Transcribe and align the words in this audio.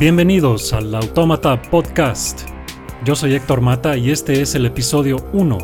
Bienvenidos 0.00 0.72
al 0.72 0.92
Autómata 0.94 1.60
Podcast. 1.60 2.48
Yo 3.04 3.14
soy 3.14 3.34
Héctor 3.34 3.60
Mata 3.60 3.98
y 3.98 4.10
este 4.10 4.40
es 4.40 4.54
el 4.54 4.64
episodio 4.64 5.28
1. 5.34 5.58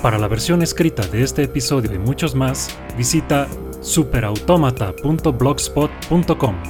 Para 0.00 0.20
la 0.20 0.28
versión 0.28 0.62
escrita 0.62 1.04
de 1.08 1.24
este 1.24 1.42
episodio 1.42 1.92
y 1.92 1.98
muchos 1.98 2.36
más, 2.36 2.78
visita 2.96 3.48
superautomata.blogspot.com. 3.80 6.62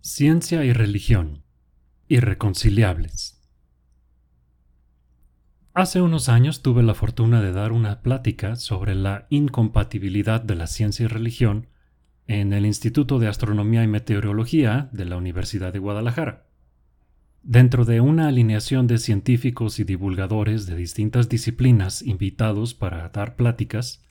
Ciencia 0.00 0.64
y 0.64 0.72
religión. 0.72 1.44
Irreconciliables. 2.08 3.35
Hace 5.76 6.00
unos 6.00 6.30
años 6.30 6.62
tuve 6.62 6.82
la 6.82 6.94
fortuna 6.94 7.42
de 7.42 7.52
dar 7.52 7.70
una 7.70 8.00
plática 8.00 8.56
sobre 8.56 8.94
la 8.94 9.26
incompatibilidad 9.28 10.40
de 10.40 10.54
la 10.54 10.68
ciencia 10.68 11.04
y 11.04 11.06
religión 11.06 11.66
en 12.26 12.54
el 12.54 12.64
Instituto 12.64 13.18
de 13.18 13.28
Astronomía 13.28 13.84
y 13.84 13.86
Meteorología 13.86 14.88
de 14.92 15.04
la 15.04 15.18
Universidad 15.18 15.74
de 15.74 15.78
Guadalajara. 15.78 16.46
Dentro 17.42 17.84
de 17.84 18.00
una 18.00 18.28
alineación 18.28 18.86
de 18.86 18.96
científicos 18.96 19.78
y 19.78 19.84
divulgadores 19.84 20.64
de 20.64 20.76
distintas 20.76 21.28
disciplinas 21.28 22.00
invitados 22.00 22.72
para 22.72 23.10
dar 23.10 23.36
pláticas, 23.36 24.02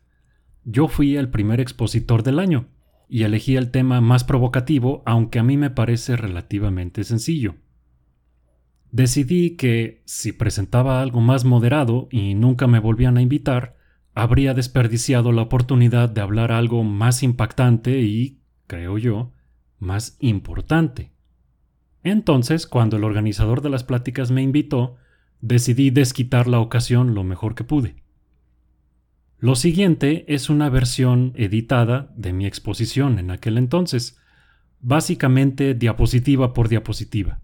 yo 0.65 0.87
fui 0.87 1.17
el 1.17 1.29
primer 1.29 1.59
expositor 1.59 2.21
del 2.21 2.37
año 2.37 2.67
y 3.09 3.23
elegí 3.23 3.55
el 3.55 3.71
tema 3.71 4.01
más 4.01 4.23
provocativo, 4.23 5.01
aunque 5.07 5.39
a 5.39 5.43
mí 5.43 5.57
me 5.57 5.71
parece 5.71 6.15
relativamente 6.15 7.03
sencillo 7.03 7.55
decidí 8.95 9.57
que, 9.57 10.01
si 10.05 10.31
presentaba 10.31 11.01
algo 11.01 11.19
más 11.19 11.43
moderado 11.43 12.07
y 12.11 12.33
nunca 12.33 12.65
me 12.65 12.79
volvían 12.79 13.17
a 13.17 13.21
invitar, 13.21 13.75
habría 14.13 14.53
desperdiciado 14.53 15.33
la 15.33 15.41
oportunidad 15.41 16.09
de 16.09 16.21
hablar 16.21 16.53
algo 16.53 16.81
más 16.85 17.21
impactante 17.21 17.99
y, 17.99 18.39
creo 18.67 18.97
yo, 18.97 19.33
más 19.79 20.15
importante. 20.21 21.11
Entonces, 22.03 22.67
cuando 22.67 22.95
el 22.95 23.03
organizador 23.03 23.61
de 23.61 23.69
las 23.69 23.83
pláticas 23.83 24.31
me 24.31 24.41
invitó, 24.41 24.95
decidí 25.41 25.89
desquitar 25.89 26.47
la 26.47 26.61
ocasión 26.61 27.13
lo 27.13 27.25
mejor 27.25 27.53
que 27.53 27.65
pude. 27.65 27.97
Lo 29.39 29.55
siguiente 29.55 30.23
es 30.33 30.49
una 30.49 30.69
versión 30.69 31.33
editada 31.35 32.13
de 32.15 32.31
mi 32.31 32.45
exposición 32.45 33.19
en 33.19 33.29
aquel 33.29 33.57
entonces, 33.57 34.17
básicamente 34.79 35.73
diapositiva 35.73 36.53
por 36.53 36.69
diapositiva. 36.69 37.41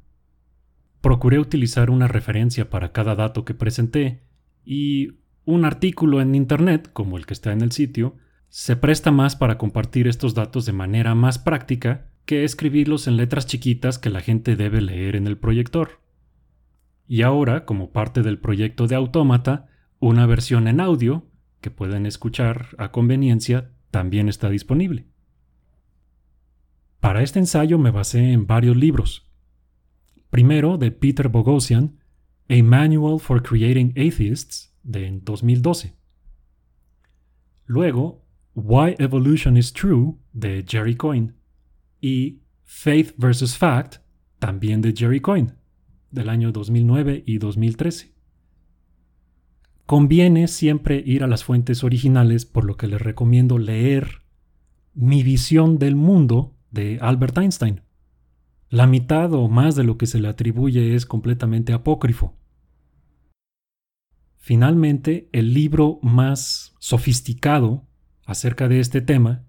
Procuré 1.02 1.40
utilizar 1.40 1.90
una 1.90 2.08
referencia 2.08 2.70
para 2.70 2.92
cada 2.92 3.16
dato 3.16 3.44
que 3.44 3.54
presenté 3.54 4.24
y 4.64 5.20
un 5.46 5.66
artículo 5.66 6.22
en 6.22 6.36
Internet, 6.36 6.90
como 6.94 7.18
el 7.18 7.26
que 7.26 7.34
está 7.34 7.52
en 7.52 7.62
el 7.62 7.72
sitio, 7.72 8.16
se 8.50 8.76
presta 8.76 9.12
más 9.12 9.36
para 9.36 9.58
compartir 9.58 10.08
estos 10.08 10.36
datos 10.36 10.66
de 10.66 10.74
manera 10.74 11.16
más 11.16 11.40
práctica 11.40 12.08
que 12.26 12.44
escribirlos 12.44 13.08
en 13.08 13.18
letras 13.18 13.48
chiquitas 13.48 13.98
que 13.98 14.10
la 14.10 14.22
gente 14.22 14.56
debe 14.56 14.82
leer 14.82 15.16
en 15.16 15.26
el 15.26 15.38
proyector. 15.38 16.02
Y 17.08 17.24
ahora, 17.24 17.66
como 17.66 17.92
parte 17.92 18.22
del 18.22 18.40
proyecto 18.40 18.88
de 18.88 18.96
Autómata, 18.96 19.68
una 20.00 20.26
versión 20.26 20.68
en 20.68 20.80
audio, 20.80 21.26
que 21.62 21.72
pueden 21.72 22.06
escuchar 22.06 22.68
a 22.78 22.92
conveniencia, 22.92 23.72
también 23.90 24.30
está 24.30 24.50
disponible. 24.50 25.08
Para 27.00 27.24
este 27.24 27.40
ensayo 27.40 27.78
me 27.78 27.92
basé 27.92 28.32
en 28.32 28.48
varios 28.48 28.78
libros, 28.78 29.31
Primero, 30.32 30.78
de 30.78 30.92
Peter 30.92 31.28
Boghossian, 31.28 32.00
A 32.50 32.64
Manual 32.64 33.20
for 33.20 33.44
Creating 33.44 33.92
Atheists, 33.98 34.74
de 34.82 35.20
2012. 35.22 35.94
Luego, 37.66 38.26
Why 38.54 38.96
Evolution 38.98 39.58
is 39.58 39.74
True, 39.74 40.16
de 40.32 40.64
Jerry 40.66 40.96
Coyne. 40.96 41.34
Y 42.00 42.44
Faith 42.64 43.14
vs. 43.18 43.58
Fact, 43.58 43.98
también 44.40 44.82
de 44.82 44.94
Jerry 44.96 45.20
Coyne, 45.20 45.56
del 46.12 46.30
año 46.30 46.54
2009 46.54 47.24
y 47.28 47.38
2013. 47.38 48.14
Conviene 49.86 50.48
siempre 50.48 51.04
ir 51.06 51.26
a 51.26 51.28
las 51.28 51.44
fuentes 51.44 51.84
originales, 51.84 52.46
por 52.46 52.64
lo 52.64 52.78
que 52.78 52.88
les 52.88 53.02
recomiendo 53.02 53.58
leer 53.58 54.22
Mi 54.94 55.24
visión 55.24 55.78
del 55.78 55.98
mundo 55.98 56.56
de 56.72 57.00
Albert 57.02 57.38
Einstein 57.38 57.82
la 58.72 58.88
mitad 58.88 59.34
o 59.34 59.50
más 59.50 59.76
de 59.76 59.84
lo 59.84 59.98
que 59.98 60.08
se 60.08 60.20
le 60.20 60.30
atribuye 60.30 60.96
es 60.96 61.06
completamente 61.06 61.74
apócrifo. 61.74 62.38
Finalmente, 64.38 65.30
el 65.34 65.54
libro 65.54 66.00
más 66.02 66.74
sofisticado 66.80 67.86
acerca 68.26 68.70
de 68.70 68.80
este 68.80 69.02
tema 69.02 69.44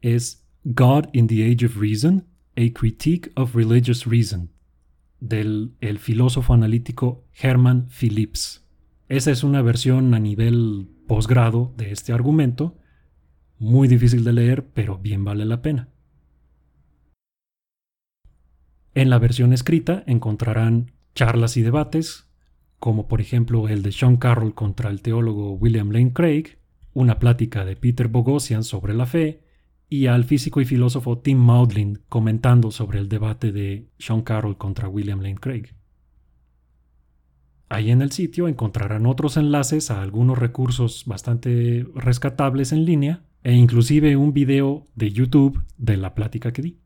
es 0.00 0.46
God 0.62 1.06
in 1.12 1.26
the 1.26 1.50
Age 1.50 1.66
of 1.66 1.76
Reason, 1.78 2.24
A 2.56 2.72
Critique 2.72 3.32
of 3.34 3.56
Religious 3.56 4.06
Reason, 4.06 4.50
del 5.18 5.74
el 5.80 5.98
filósofo 5.98 6.54
analítico 6.54 7.24
Hermann 7.42 7.88
Phillips. 7.88 8.64
Esa 9.08 9.32
es 9.32 9.42
una 9.42 9.62
versión 9.62 10.14
a 10.14 10.20
nivel 10.20 10.88
posgrado 11.08 11.74
de 11.76 11.90
este 11.90 12.12
argumento, 12.12 12.78
muy 13.58 13.88
difícil 13.88 14.22
de 14.22 14.32
leer, 14.32 14.68
pero 14.72 14.96
bien 14.96 15.24
vale 15.24 15.44
la 15.44 15.60
pena. 15.60 15.89
En 18.94 19.08
la 19.08 19.18
versión 19.18 19.52
escrita 19.52 20.02
encontrarán 20.06 20.92
charlas 21.14 21.56
y 21.56 21.62
debates, 21.62 22.28
como 22.78 23.06
por 23.08 23.20
ejemplo 23.20 23.68
el 23.68 23.82
de 23.82 23.92
Sean 23.92 24.16
Carroll 24.16 24.54
contra 24.54 24.90
el 24.90 25.02
teólogo 25.02 25.52
William 25.52 25.90
Lane 25.90 26.12
Craig, 26.12 26.58
una 26.92 27.18
plática 27.18 27.64
de 27.64 27.76
Peter 27.76 28.08
Boghossian 28.08 28.64
sobre 28.64 28.94
la 28.94 29.06
fe, 29.06 29.44
y 29.88 30.06
al 30.06 30.24
físico 30.24 30.60
y 30.60 30.64
filósofo 30.64 31.18
Tim 31.18 31.38
Maudlin 31.38 32.00
comentando 32.08 32.70
sobre 32.70 33.00
el 33.00 33.08
debate 33.08 33.50
de 33.50 33.88
Sean 33.98 34.22
Carroll 34.22 34.56
contra 34.56 34.88
William 34.88 35.20
Lane 35.20 35.38
Craig. 35.38 35.74
Ahí 37.68 37.90
en 37.90 38.02
el 38.02 38.10
sitio 38.10 38.48
encontrarán 38.48 39.06
otros 39.06 39.36
enlaces 39.36 39.90
a 39.90 40.02
algunos 40.02 40.38
recursos 40.38 41.04
bastante 41.06 41.86
rescatables 41.94 42.72
en 42.72 42.84
línea 42.84 43.22
e 43.42 43.52
inclusive 43.52 44.16
un 44.16 44.32
video 44.32 44.88
de 44.94 45.12
YouTube 45.12 45.62
de 45.76 45.96
la 45.96 46.14
plática 46.14 46.52
que 46.52 46.62
di. 46.62 46.80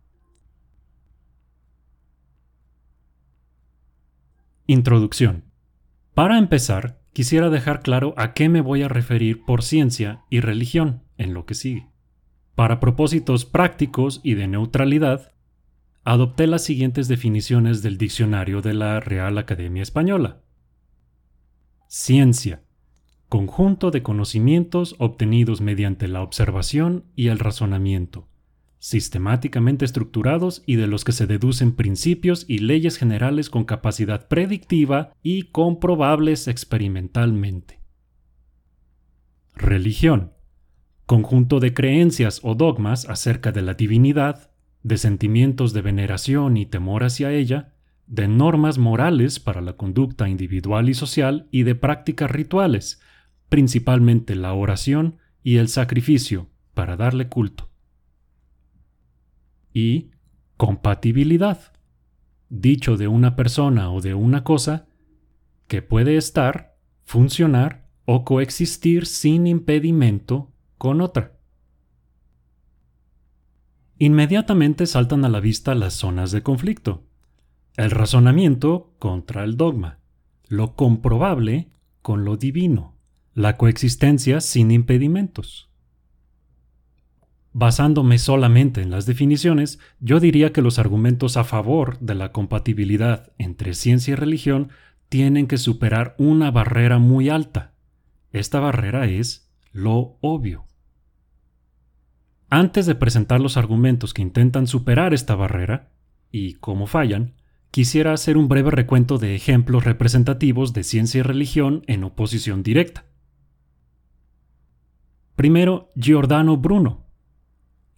Introducción. 4.67 5.45
Para 6.15 6.39
empezar, 6.39 6.99
quisiera 7.13 7.51
dejar 7.51 7.83
claro 7.83 8.15
a 8.17 8.33
qué 8.33 8.49
me 8.49 8.63
voy 8.63 8.83
a 8.83 8.89
referir 8.89 9.45
por 9.45 9.63
ciencia 9.63 10.25
y 10.31 10.41
religión 10.41 11.03
en 11.19 11.35
lo 11.35 11.45
que 11.45 11.55
sigue. 11.55 11.91
Para 12.55 12.81
propósitos 12.81 13.45
prácticos 13.45 14.23
y 14.25 14.33
de 14.35 14.47
neutralidad, 14.47 15.35
adopté 16.03 16.47
las 16.47 16.65
siguientes 16.65 17.09
definiciones 17.09 17.83
del 17.83 17.99
diccionario 17.99 18.63
de 18.63 18.73
la 18.73 19.01
Real 19.01 19.37
Academia 19.37 19.83
Española. 19.83 20.41
Ciencia. 21.87 22.63
Conjunto 23.29 23.91
de 23.91 24.03
conocimientos 24.03 24.97
obtenidos 24.99 25.61
mediante 25.61 26.09
la 26.09 26.23
observación 26.23 27.05
y 27.15 27.29
el 27.29 27.39
razonamiento, 27.39 28.29
sistemáticamente 28.85 29.87
estructurados 29.87 30.63
y 30.67 30.77
de 30.77 30.87
los 30.87 31.05
que 31.05 31.13
se 31.13 31.27
deducen 31.27 31.73
principios 31.73 32.45
y 32.49 32.59
leyes 32.59 32.99
generales 32.99 33.49
con 33.49 33.65
capacidad 33.65 34.29
predictiva 34.29 35.15
y 35.23 35.45
comprobables 35.45 36.49
experimentalmente. 36.49 37.81
Religión. 39.55 40.35
Conjunto 41.07 41.61
de 41.61 41.73
creencias 41.73 42.41
o 42.43 42.55
dogmas 42.55 43.09
acerca 43.09 43.53
de 43.53 43.63
la 43.63 43.73
divinidad, 43.73 44.51
de 44.83 44.99
sentimientos 44.99 45.73
de 45.73 45.81
veneración 45.81 46.59
y 46.59 46.67
temor 46.67 47.05
hacia 47.05 47.33
ella, 47.33 47.73
de 48.07 48.29
normas 48.29 48.77
morales 48.77 49.41
para 49.41 49.63
la 49.63 49.79
conducta 49.79 50.29
individual 50.29 50.91
y 50.91 50.95
social 50.95 51.49
y 51.51 51.63
de 51.63 51.75
prácticas 51.75 52.31
rituales, 52.31 53.01
principalmente 53.49 54.35
la 54.35 54.53
oración 54.53 55.17
y 55.43 55.57
el 55.57 55.69
sacrificio, 55.69 56.51
para 56.75 56.99
darle 56.99 57.31
culto 57.31 57.71
y 59.75 60.13
compatibilidad, 60.57 61.75
dicho 62.49 62.97
de 62.97 63.09
una 63.09 63.37
persona 63.37 63.91
o 63.91 64.01
de 64.01 64.15
una 64.15 64.45
cosa 64.45 64.87
que 65.67 65.83
puede 65.83 66.17
estar, 66.17 66.79
funcionar 67.03 67.91
o 68.07 68.25
coexistir 68.25 69.05
sin 69.05 69.47
impedimento 69.47 70.53
con 70.79 71.01
otra. 71.01 71.37
Inmediatamente 73.99 74.87
saltan 74.87 75.25
a 75.25 75.29
la 75.29 75.41
vista 75.41 75.75
las 75.75 75.95
zonas 75.95 76.31
de 76.31 76.43
conflicto. 76.43 77.05
El 77.77 77.91
razonamiento 77.91 78.95
contra 78.99 79.45
el 79.45 79.57
dogma, 79.57 79.99
lo 80.47 80.77
comprobable 80.77 81.71
con 82.03 82.25
lo 82.25 82.37
divino, 82.37 82.95
la 83.35 83.57
coexistencia 83.57 84.41
sin 84.41 84.71
impedimentos. 84.71 85.71
Basándome 87.57 88.19
solamente 88.19 88.83
en 88.83 88.91
las 88.91 89.07
definiciones, 89.07 89.79
yo 90.01 90.19
diría 90.19 90.53
que 90.53 90.61
los 90.61 90.81
argumentos 90.81 91.37
a 91.37 91.45
favor 91.45 92.01
de 92.01 92.17
la 92.17 92.33
compatibilidad 92.33 93.33
entre 93.39 93.75
ciencia 93.75 94.11
y 94.11 94.15
religión 94.17 94.71
tienen 95.09 95.47
que 95.47 95.57
superar 95.57 96.17
una 96.19 96.51
barrera 96.51 96.99
muy 96.99 97.29
alta. 97.29 97.73
Esta 98.33 98.59
barrera 98.59 99.07
es 99.07 99.49
lo 99.71 100.19
obvio. 100.21 100.67
Antes 102.51 102.87
de 102.87 102.97
presentar 102.97 103.41
los 103.41 103.57
argumentos 103.57 104.15
que 104.15 104.23
intentan 104.23 104.67
superar 104.67 105.15
esta 105.15 105.37
barrera, 105.37 105.93
y 106.33 106.55
cómo 106.55 106.89
fallan, 106.89 107.35
quisiera 107.71 108.13
hacer 108.13 108.37
un 108.37 108.49
breve 108.49 108.73
recuento 108.73 109.19
de 109.19 109.37
ejemplos 109.37 109.85
representativos 109.85 110.73
de 110.73 110.83
ciencia 110.83 111.21
y 111.21 111.23
religión 111.23 111.85
en 111.87 112.03
oposición 112.03 112.65
directa. 112.65 113.05
Primero, 115.37 115.93
Giordano 115.95 116.57
Bruno. 116.57 117.04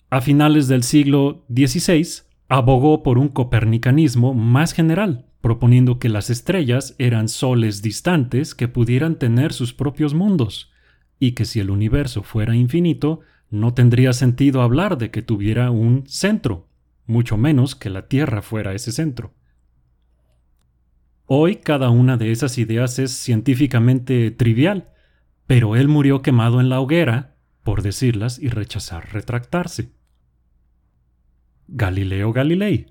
A 0.09 0.21
finales 0.21 0.69
del 0.69 0.85
siglo 0.85 1.45
XVI, 1.49 2.23
abogó 2.49 3.03
por 3.03 3.19
un 3.19 3.29
copernicanismo 3.29 4.35
más 4.35 4.73
general, 4.73 5.27
proponiendo 5.41 5.99
que 5.99 6.09
las 6.09 6.31
estrellas 6.31 6.95
eran 6.99 7.29
soles 7.29 7.83
distantes 7.83 8.55
que 8.55 8.69
pudieran 8.69 9.19
tener 9.19 9.53
sus 9.53 9.73
propios 9.73 10.15
mundos, 10.15 10.71
y 11.19 11.33
que 11.33 11.45
si 11.45 11.59
el 11.59 11.71
universo 11.71 12.23
fuera 12.23 12.55
infinito, 12.55 13.21
no 13.51 13.75
tendría 13.75 14.13
sentido 14.13 14.63
hablar 14.63 14.97
de 14.97 15.11
que 15.11 15.23
tuviera 15.23 15.73
un 15.73 16.05
centro, 16.07 16.69
mucho 17.07 17.37
menos 17.37 17.75
que 17.75 17.91
la 17.91 18.07
Tierra 18.07 18.43
fuera 18.43 18.75
ese 18.75 18.93
centro. 18.93 19.35
Hoy 21.27 21.57
cada 21.57 21.91
una 21.91 22.17
de 22.17 22.31
esas 22.31 22.59
ideas 22.59 23.01
es 23.01 23.11
científicamente 23.11 24.31
trivial, 24.31 24.91
pero 25.49 25.75
él 25.75 25.89
murió 25.89 26.23
quemado 26.23 26.61
en 26.61 26.69
la 26.69 26.79
hoguera 26.79 27.37
por 27.67 27.83
decirlas 27.83 28.39
y 28.39 28.49
rechazar 28.49 29.13
retractarse. 29.13 29.91
Galileo 31.69 32.33
Galilei, 32.33 32.87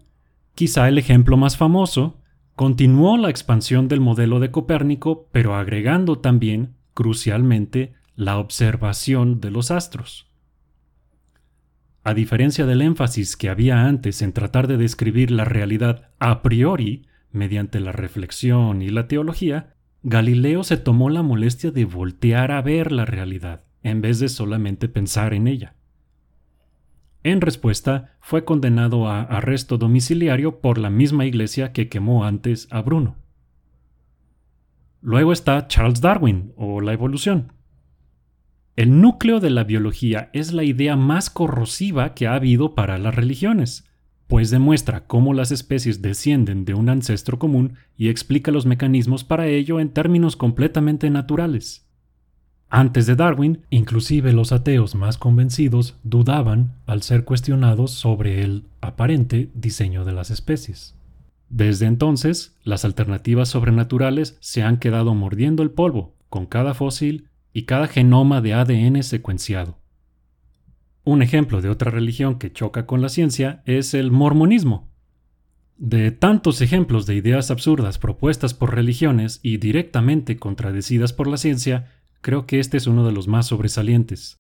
quizá 0.54 0.88
el 0.88 0.98
ejemplo 0.98 1.38
más 1.38 1.58
famoso, 1.58 2.22
continuó 2.56 3.18
la 3.18 3.30
expansión 3.30 3.88
del 3.88 4.00
modelo 4.00 4.40
de 4.40 4.52
Copérnico, 4.52 5.30
pero 5.32 5.56
agregando 5.56 6.20
también, 6.20 6.76
crucialmente, 6.94 7.94
la 8.16 8.38
observación 8.38 9.42
de 9.42 9.52
los 9.52 9.72
astros. 9.72 10.32
A 12.04 12.14
diferencia 12.14 12.66
del 12.66 12.82
énfasis 12.82 13.36
que 13.36 13.50
había 13.50 13.86
antes 13.86 14.22
en 14.22 14.32
tratar 14.32 14.68
de 14.68 14.78
describir 14.78 15.32
la 15.32 15.44
realidad 15.44 16.12
a 16.20 16.42
priori 16.44 17.08
mediante 17.32 17.80
la 17.80 17.92
reflexión 17.92 18.82
y 18.82 18.90
la 18.90 19.08
teología, 19.08 19.74
Galileo 20.04 20.64
se 20.64 20.78
tomó 20.78 21.10
la 21.10 21.24
molestia 21.24 21.72
de 21.72 21.84
voltear 21.84 22.52
a 22.52 22.62
ver 22.62 22.92
la 22.92 23.06
realidad, 23.06 23.64
en 23.82 24.02
vez 24.02 24.20
de 24.20 24.30
solamente 24.30 24.88
pensar 24.88 25.34
en 25.34 25.48
ella. 25.48 25.76
En 27.26 27.42
respuesta, 27.42 28.12
fue 28.22 28.46
condenado 28.46 29.08
a 29.08 29.24
arresto 29.24 29.80
domiciliario 29.80 30.62
por 30.62 30.78
la 30.78 30.92
misma 30.92 31.26
iglesia 31.26 31.74
que 31.74 31.90
quemó 31.90 32.24
antes 32.24 32.68
a 32.70 32.84
Bruno. 32.84 33.16
Luego 35.02 35.34
está 35.34 35.68
Charles 35.68 36.02
Darwin, 36.02 36.54
o 36.56 36.82
la 36.82 36.94
evolución. 36.94 37.52
El 38.76 39.02
núcleo 39.02 39.40
de 39.40 39.50
la 39.50 39.64
biología 39.64 40.30
es 40.34 40.54
la 40.54 40.64
idea 40.64 40.96
más 40.96 41.32
corrosiva 41.32 42.14
que 42.14 42.28
ha 42.28 42.36
habido 42.36 42.76
para 42.76 43.00
las 43.00 43.16
religiones, 43.16 43.90
pues 44.28 44.52
demuestra 44.52 45.08
cómo 45.08 45.34
las 45.34 45.50
especies 45.50 46.04
descienden 46.04 46.64
de 46.64 46.76
un 46.76 46.90
ancestro 46.90 47.40
común 47.40 47.74
y 47.98 48.10
explica 48.10 48.52
los 48.52 48.68
mecanismos 48.68 49.24
para 49.24 49.48
ello 49.48 49.80
en 49.80 49.90
términos 49.90 50.36
completamente 50.36 51.10
naturales. 51.10 51.85
Antes 52.70 53.06
de 53.06 53.16
Darwin, 53.16 53.62
inclusive 53.70 54.34
los 54.34 54.52
ateos 54.52 54.96
más 54.96 55.18
convencidos 55.18 55.98
dudaban 56.04 56.74
al 56.88 57.04
ser 57.04 57.24
cuestionados 57.24 57.92
sobre 57.92 58.44
el 58.44 58.66
aparente 58.82 59.50
diseño 59.54 60.04
de 60.04 60.14
las 60.14 60.32
especies. 60.32 60.96
Desde 61.50 61.86
entonces, 61.86 62.58
las 62.64 62.86
alternativas 62.86 63.50
sobrenaturales 63.50 64.38
se 64.40 64.64
han 64.64 64.78
quedado 64.78 65.14
mordiendo 65.14 65.64
el 65.64 65.72
polvo 65.72 66.16
con 66.30 66.48
cada 66.48 66.74
fósil 66.74 67.30
y 67.54 67.64
cada 67.64 67.88
genoma 67.88 68.42
de 68.42 68.54
ADN 68.54 69.04
secuenciado. 69.04 69.78
Un 71.06 71.22
ejemplo 71.22 71.62
de 71.62 71.70
otra 71.70 71.92
religión 71.92 72.40
que 72.40 72.52
choca 72.52 72.88
con 72.88 73.02
la 73.02 73.10
ciencia 73.10 73.62
es 73.66 73.94
el 73.94 74.12
mormonismo. 74.12 74.90
De 75.78 76.12
tantos 76.12 76.62
ejemplos 76.62 77.06
de 77.06 77.16
ideas 77.16 77.52
absurdas 77.52 78.00
propuestas 78.00 78.54
por 78.54 78.74
religiones 78.74 79.40
y 79.44 79.58
directamente 79.58 80.38
contradecidas 80.38 81.14
por 81.14 81.28
la 81.28 81.38
ciencia, 81.38 81.92
Creo 82.26 82.48
que 82.48 82.60
este 82.60 82.78
es 82.78 82.88
uno 82.88 83.06
de 83.06 83.12
los 83.12 83.28
más 83.28 83.46
sobresalientes. 83.46 84.40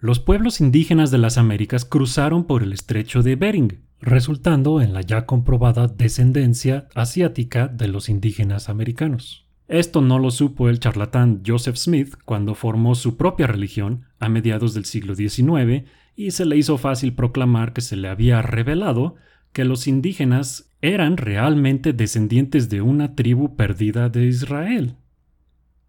Los 0.00 0.18
pueblos 0.18 0.60
indígenas 0.60 1.12
de 1.12 1.18
las 1.18 1.38
Américas 1.38 1.84
cruzaron 1.84 2.42
por 2.42 2.64
el 2.64 2.72
estrecho 2.72 3.22
de 3.22 3.36
Bering, 3.36 3.84
resultando 4.00 4.80
en 4.80 4.92
la 4.92 5.00
ya 5.00 5.24
comprobada 5.24 5.86
descendencia 5.86 6.88
asiática 6.92 7.68
de 7.68 7.86
los 7.86 8.08
indígenas 8.08 8.68
americanos. 8.68 9.46
Esto 9.68 10.00
no 10.00 10.18
lo 10.18 10.32
supo 10.32 10.68
el 10.68 10.80
charlatán 10.80 11.42
Joseph 11.46 11.76
Smith 11.76 12.16
cuando 12.24 12.56
formó 12.56 12.96
su 12.96 13.16
propia 13.16 13.46
religión 13.46 14.06
a 14.18 14.28
mediados 14.28 14.74
del 14.74 14.84
siglo 14.84 15.14
XIX 15.14 15.84
y 16.16 16.32
se 16.32 16.44
le 16.44 16.56
hizo 16.56 16.78
fácil 16.78 17.14
proclamar 17.14 17.72
que 17.72 17.80
se 17.80 17.94
le 17.94 18.08
había 18.08 18.42
revelado 18.42 19.14
que 19.52 19.64
los 19.64 19.86
indígenas 19.86 20.68
eran 20.82 21.16
realmente 21.16 21.92
descendientes 21.92 22.70
de 22.70 22.82
una 22.82 23.14
tribu 23.14 23.54
perdida 23.54 24.08
de 24.08 24.26
Israel. 24.26 24.96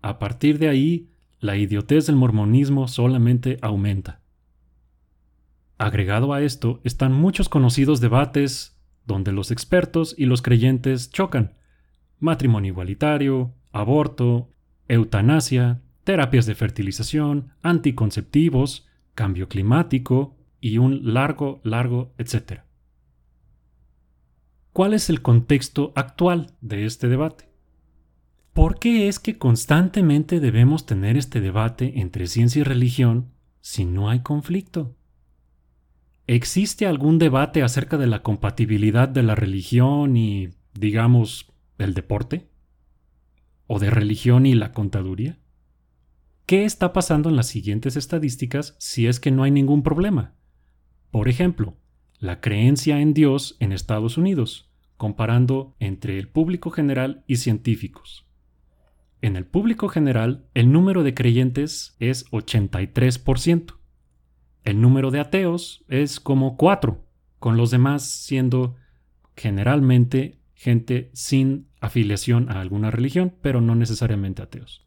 A 0.04 0.20
partir 0.20 0.60
de 0.60 0.70
ahí, 0.70 1.10
la 1.46 1.58
idiotez 1.58 2.08
del 2.08 2.16
mormonismo 2.16 2.88
solamente 2.88 3.58
aumenta. 3.62 4.22
Agregado 5.78 6.34
a 6.34 6.42
esto 6.42 6.82
están 6.84 7.14
muchos 7.14 7.50
conocidos 7.50 8.02
debates 8.02 8.78
donde 9.06 9.32
los 9.32 9.52
expertos 9.52 10.16
y 10.18 10.26
los 10.26 10.42
creyentes 10.42 11.12
chocan. 11.12 11.54
Matrimonio 12.20 12.72
igualitario, 12.72 13.54
aborto, 13.72 14.50
eutanasia, 14.88 15.82
terapias 16.04 16.46
de 16.46 16.56
fertilización, 16.56 17.54
anticonceptivos, 17.62 18.88
cambio 19.14 19.48
climático 19.48 20.38
y 20.60 20.78
un 20.78 21.14
largo, 21.14 21.62
largo, 21.64 22.14
etcétera. 22.18 22.66
¿Cuál 24.74 24.94
es 24.94 25.10
el 25.10 25.22
contexto 25.22 25.94
actual 25.96 26.52
de 26.62 26.86
este 26.86 27.08
debate? 27.08 27.50
¿Por 28.56 28.80
qué 28.80 29.10
es 29.10 29.20
que 29.20 29.38
constantemente 29.38 30.40
debemos 30.40 30.86
tener 30.86 31.18
este 31.18 31.42
debate 31.42 32.00
entre 32.00 32.26
ciencia 32.26 32.62
y 32.62 32.64
religión 32.64 33.34
si 33.60 33.84
no 33.84 34.10
hay 34.10 34.22
conflicto? 34.22 34.96
¿Existe 36.26 36.86
algún 36.88 37.20
debate 37.20 37.64
acerca 37.64 37.98
de 37.98 38.08
la 38.08 38.24
compatibilidad 38.24 39.10
de 39.10 39.24
la 39.24 39.36
religión 39.36 40.16
y, 40.16 40.52
digamos, 40.74 41.52
el 41.80 41.94
deporte? 41.94 42.48
¿O 43.68 43.78
de 43.78 43.90
religión 43.90 44.46
y 44.46 44.54
la 44.54 44.72
contaduría? 44.72 45.38
¿Qué 46.46 46.64
está 46.64 46.94
pasando 46.94 47.28
en 47.28 47.36
las 47.36 47.48
siguientes 47.48 47.98
estadísticas 47.98 48.78
si 48.80 49.08
es 49.08 49.20
que 49.20 49.32
no 49.32 49.44
hay 49.44 49.52
ningún 49.52 49.84
problema? 49.84 50.34
Por 51.12 51.28
ejemplo, 51.28 51.76
la 52.20 52.40
creencia 52.40 53.02
en 53.02 53.14
Dios 53.14 53.58
en 53.60 53.74
Estados 53.74 54.18
Unidos, 54.18 54.72
comparando 54.96 55.76
entre 55.80 56.18
el 56.18 56.30
público 56.30 56.72
general 56.72 57.26
y 57.28 57.36
científicos. 57.36 58.26
En 59.26 59.36
el 59.36 59.48
público 59.48 59.88
general, 59.90 60.46
el 60.54 60.72
número 60.72 61.02
de 61.02 61.16
creyentes 61.16 61.96
es 62.00 62.30
83%. 62.30 63.74
El 64.64 64.82
número 64.82 65.10
de 65.10 65.20
ateos 65.20 65.84
es 65.88 66.20
como 66.20 66.58
4, 66.58 67.04
con 67.40 67.58
los 67.58 67.72
demás 67.72 68.08
siendo 68.08 68.76
generalmente 69.36 70.38
gente 70.54 71.10
sin 71.16 71.70
afiliación 71.82 72.52
a 72.52 72.62
alguna 72.62 72.92
religión, 72.92 73.34
pero 73.42 73.62
no 73.62 73.74
necesariamente 73.74 74.44
ateos. 74.44 74.86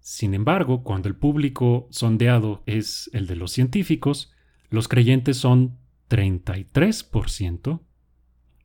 Sin 0.00 0.32
embargo, 0.32 0.82
cuando 0.82 1.10
el 1.10 1.14
público 1.14 1.88
sondeado 1.90 2.62
es 2.64 3.10
el 3.12 3.26
de 3.26 3.36
los 3.36 3.52
científicos, 3.52 4.32
los 4.70 4.88
creyentes 4.88 5.36
son 5.36 5.76
33% 6.08 7.82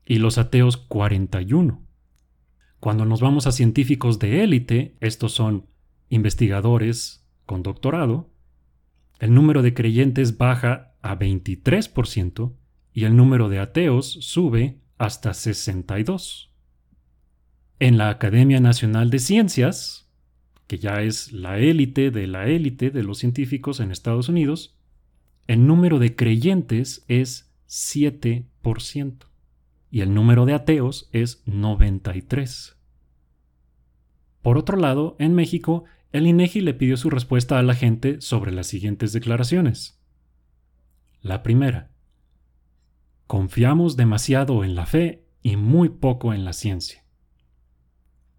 y 0.06 0.20
los 0.20 0.38
ateos 0.38 0.88
41%. 0.88 1.91
Cuando 2.82 3.06
nos 3.06 3.22
vamos 3.22 3.46
a 3.46 3.52
científicos 3.52 4.18
de 4.18 4.44
élite, 4.44 4.96
estos 5.02 5.34
son 5.34 5.68
investigadores 6.10 7.24
con 7.46 7.62
doctorado, 7.62 8.32
el 9.20 9.36
número 9.36 9.62
de 9.62 9.76
creyentes 9.76 10.40
baja 10.40 10.96
a 11.04 11.20
23% 11.20 12.56
y 12.92 13.04
el 13.04 13.16
número 13.16 13.50
de 13.50 13.60
ateos 13.60 14.18
sube 14.22 14.80
hasta 14.98 15.30
62%. 15.30 16.50
En 17.78 18.00
la 18.00 18.10
Academia 18.10 18.60
Nacional 18.60 19.12
de 19.12 19.20
Ciencias, 19.20 20.10
que 20.66 20.80
ya 20.80 21.04
es 21.04 21.32
la 21.32 21.60
élite 21.60 22.10
de 22.10 22.26
la 22.26 22.48
élite 22.48 22.90
de 22.90 23.04
los 23.04 23.20
científicos 23.20 23.80
en 23.80 23.92
Estados 23.92 24.28
Unidos, 24.28 24.76
el 25.46 25.68
número 25.68 26.00
de 26.00 26.16
creyentes 26.16 27.06
es 27.08 27.54
7% 27.70 29.31
y 29.92 30.02
el 30.02 30.14
número 30.14 30.46
de 30.46 30.54
ateos 30.54 31.10
es 31.12 31.44
93. 31.46 32.78
Por 34.42 34.58
otro 34.58 34.78
lado, 34.78 35.18
en 35.20 35.36
México, 35.36 35.84
el 36.12 36.26
INEGI 36.26 36.62
le 36.62 36.74
pidió 36.74 36.98
su 36.98 37.10
respuesta 37.10 37.60
a 37.60 37.64
la 37.64 37.76
gente 37.76 38.22
sobre 38.22 38.52
las 38.52 38.68
siguientes 38.68 39.14
declaraciones. 39.14 40.02
La 41.22 41.44
primera. 41.44 41.92
Confiamos 43.28 43.98
demasiado 43.98 44.64
en 44.64 44.76
la 44.76 44.86
fe 44.86 45.26
y 45.42 45.58
muy 45.58 45.90
poco 45.90 46.34
en 46.34 46.46
la 46.46 46.54
ciencia. 46.54 47.04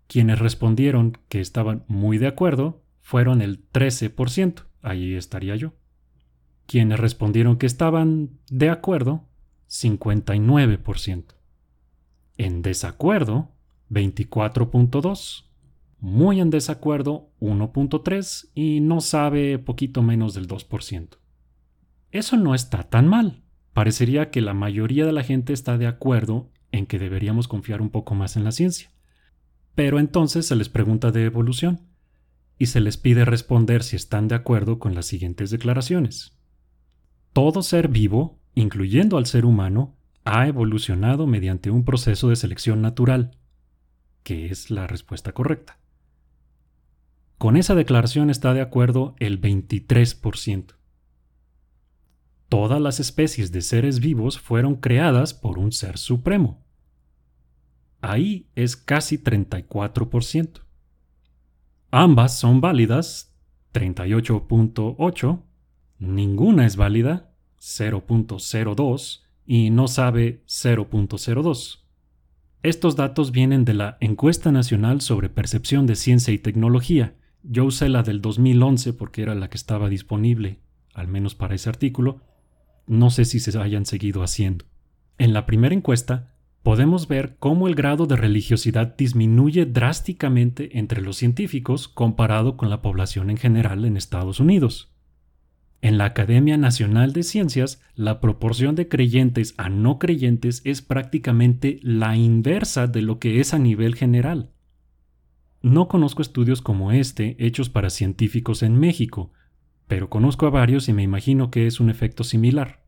Quienes 0.06 0.38
respondieron 0.38 1.18
que 1.28 1.40
estaban 1.40 1.84
muy 1.86 2.18
de 2.18 2.26
acuerdo 2.26 2.82
fueron 3.00 3.40
el 3.40 3.70
13%, 3.70 4.64
ahí 4.82 5.14
estaría 5.14 5.56
yo. 5.56 5.74
Quienes 6.66 6.98
respondieron 6.98 7.56
que 7.56 7.66
estaban 7.66 8.38
de 8.50 8.70
acuerdo, 8.70 9.28
59%. 9.68 11.41
En 12.36 12.62
desacuerdo, 12.62 13.50
24.2%. 13.90 15.44
Muy 16.00 16.40
en 16.40 16.50
desacuerdo, 16.50 17.30
1.3%. 17.40 18.48
Y 18.54 18.80
no 18.80 19.00
sabe 19.00 19.58
poquito 19.58 20.02
menos 20.02 20.34
del 20.34 20.48
2%. 20.48 21.18
Eso 22.10 22.36
no 22.36 22.54
está 22.54 22.84
tan 22.84 23.08
mal. 23.08 23.42
Parecería 23.72 24.30
que 24.30 24.40
la 24.40 24.52
mayoría 24.52 25.06
de 25.06 25.12
la 25.12 25.22
gente 25.22 25.52
está 25.52 25.78
de 25.78 25.86
acuerdo 25.86 26.50
en 26.72 26.86
que 26.86 26.98
deberíamos 26.98 27.48
confiar 27.48 27.80
un 27.80 27.90
poco 27.90 28.14
más 28.14 28.36
en 28.36 28.44
la 28.44 28.52
ciencia. 28.52 28.90
Pero 29.74 29.98
entonces 29.98 30.46
se 30.46 30.56
les 30.56 30.68
pregunta 30.68 31.10
de 31.10 31.24
evolución 31.24 31.80
y 32.58 32.66
se 32.66 32.80
les 32.80 32.96
pide 32.96 33.24
responder 33.24 33.82
si 33.82 33.96
están 33.96 34.28
de 34.28 34.34
acuerdo 34.34 34.78
con 34.78 34.94
las 34.94 35.06
siguientes 35.06 35.50
declaraciones. 35.50 36.36
Todo 37.32 37.62
ser 37.62 37.88
vivo, 37.88 38.38
incluyendo 38.54 39.16
al 39.16 39.26
ser 39.26 39.46
humano, 39.46 39.96
ha 40.24 40.46
evolucionado 40.46 41.26
mediante 41.26 41.70
un 41.70 41.84
proceso 41.84 42.28
de 42.28 42.36
selección 42.36 42.82
natural, 42.82 43.36
que 44.22 44.46
es 44.46 44.70
la 44.70 44.86
respuesta 44.86 45.32
correcta. 45.32 45.78
Con 47.38 47.56
esa 47.56 47.74
declaración 47.74 48.30
está 48.30 48.54
de 48.54 48.60
acuerdo 48.60 49.16
el 49.18 49.40
23%. 49.40 50.74
Todas 52.48 52.80
las 52.80 53.00
especies 53.00 53.50
de 53.50 53.62
seres 53.62 53.98
vivos 53.98 54.38
fueron 54.38 54.76
creadas 54.76 55.34
por 55.34 55.58
un 55.58 55.72
ser 55.72 55.98
supremo. 55.98 56.62
Ahí 58.00 58.48
es 58.54 58.76
casi 58.76 59.18
34%. 59.18 60.60
Ambas 61.90 62.38
son 62.38 62.60
válidas, 62.60 63.34
38.8, 63.72 65.42
ninguna 65.98 66.66
es 66.66 66.76
válida, 66.76 67.32
0.02, 67.58 69.22
y 69.52 69.68
no 69.68 69.86
sabe 69.86 70.40
0.02. 70.46 71.80
Estos 72.62 72.96
datos 72.96 73.32
vienen 73.32 73.66
de 73.66 73.74
la 73.74 73.98
Encuesta 74.00 74.50
Nacional 74.50 75.02
sobre 75.02 75.28
Percepción 75.28 75.84
de 75.84 75.94
Ciencia 75.94 76.32
y 76.32 76.38
Tecnología. 76.38 77.16
Yo 77.42 77.66
usé 77.66 77.90
la 77.90 78.02
del 78.02 78.22
2011 78.22 78.94
porque 78.94 79.20
era 79.20 79.34
la 79.34 79.50
que 79.50 79.58
estaba 79.58 79.90
disponible, 79.90 80.60
al 80.94 81.06
menos 81.06 81.34
para 81.34 81.54
ese 81.54 81.68
artículo. 81.68 82.22
No 82.86 83.10
sé 83.10 83.26
si 83.26 83.40
se 83.40 83.58
hayan 83.58 83.84
seguido 83.84 84.22
haciendo. 84.22 84.64
En 85.18 85.34
la 85.34 85.44
primera 85.44 85.74
encuesta, 85.74 86.32
podemos 86.62 87.06
ver 87.06 87.36
cómo 87.38 87.68
el 87.68 87.74
grado 87.74 88.06
de 88.06 88.16
religiosidad 88.16 88.96
disminuye 88.96 89.66
drásticamente 89.66 90.78
entre 90.78 91.02
los 91.02 91.18
científicos 91.18 91.88
comparado 91.88 92.56
con 92.56 92.70
la 92.70 92.80
población 92.80 93.28
en 93.28 93.36
general 93.36 93.84
en 93.84 93.98
Estados 93.98 94.40
Unidos. 94.40 94.91
En 95.82 95.98
la 95.98 96.04
Academia 96.04 96.56
Nacional 96.56 97.12
de 97.12 97.24
Ciencias, 97.24 97.82
la 97.96 98.20
proporción 98.20 98.76
de 98.76 98.86
creyentes 98.86 99.52
a 99.58 99.68
no 99.68 99.98
creyentes 99.98 100.62
es 100.64 100.80
prácticamente 100.80 101.80
la 101.82 102.16
inversa 102.16 102.86
de 102.86 103.02
lo 103.02 103.18
que 103.18 103.40
es 103.40 103.52
a 103.52 103.58
nivel 103.58 103.96
general. 103.96 104.52
No 105.60 105.88
conozco 105.88 106.22
estudios 106.22 106.62
como 106.62 106.92
este 106.92 107.34
hechos 107.44 107.68
para 107.68 107.90
científicos 107.90 108.62
en 108.62 108.78
México, 108.78 109.32
pero 109.88 110.08
conozco 110.08 110.46
a 110.46 110.50
varios 110.50 110.88
y 110.88 110.92
me 110.92 111.02
imagino 111.02 111.50
que 111.50 111.66
es 111.66 111.80
un 111.80 111.90
efecto 111.90 112.22
similar. 112.22 112.84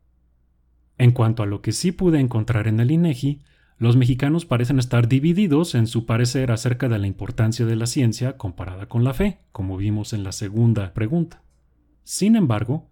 En 0.97 1.11
cuanto 1.11 1.43
a 1.43 1.47
lo 1.47 1.61
que 1.61 1.73
sí 1.73 1.91
pude 1.91 2.21
encontrar 2.21 2.69
en 2.69 2.79
el 2.79 2.91
INEGI, 2.91 3.41
los 3.77 3.97
mexicanos 3.97 4.45
parecen 4.45 4.79
estar 4.79 5.09
divididos 5.09 5.75
en 5.75 5.87
su 5.87 6.05
parecer 6.05 6.49
acerca 6.49 6.87
de 6.87 6.97
la 6.97 7.07
importancia 7.07 7.65
de 7.65 7.75
la 7.75 7.87
ciencia 7.87 8.37
comparada 8.37 8.87
con 8.87 9.03
la 9.03 9.13
fe, 9.13 9.39
como 9.51 9.75
vimos 9.75 10.13
en 10.13 10.23
la 10.23 10.31
segunda 10.31 10.93
pregunta. 10.93 11.44
Sin 12.05 12.35
embargo, 12.35 12.87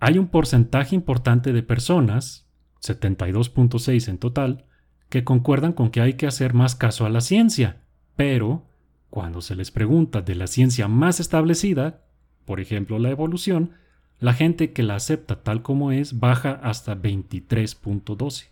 hay 0.00 0.18
un 0.18 0.26
porcentaje 0.26 0.94
importante 0.94 1.52
de 1.52 1.62
personas, 1.62 2.46
72.6 2.82 4.08
en 4.08 4.18
total, 4.18 4.66
que 5.08 5.24
concuerdan 5.24 5.72
con 5.72 5.90
que 5.90 6.00
hay 6.00 6.14
que 6.14 6.26
hacer 6.26 6.54
más 6.54 6.74
caso 6.74 7.06
a 7.06 7.08
la 7.08 7.20
ciencia, 7.20 7.82
pero 8.16 8.66
cuando 9.10 9.40
se 9.40 9.54
les 9.54 9.70
pregunta 9.70 10.20
de 10.20 10.34
la 10.34 10.48
ciencia 10.48 10.88
más 10.88 11.20
establecida, 11.20 12.04
por 12.44 12.60
ejemplo 12.60 12.98
la 12.98 13.10
evolución, 13.10 13.72
la 14.18 14.34
gente 14.34 14.72
que 14.72 14.82
la 14.82 14.96
acepta 14.96 15.42
tal 15.42 15.62
como 15.62 15.92
es 15.92 16.18
baja 16.18 16.52
hasta 16.52 17.00
23.12. 17.00 18.48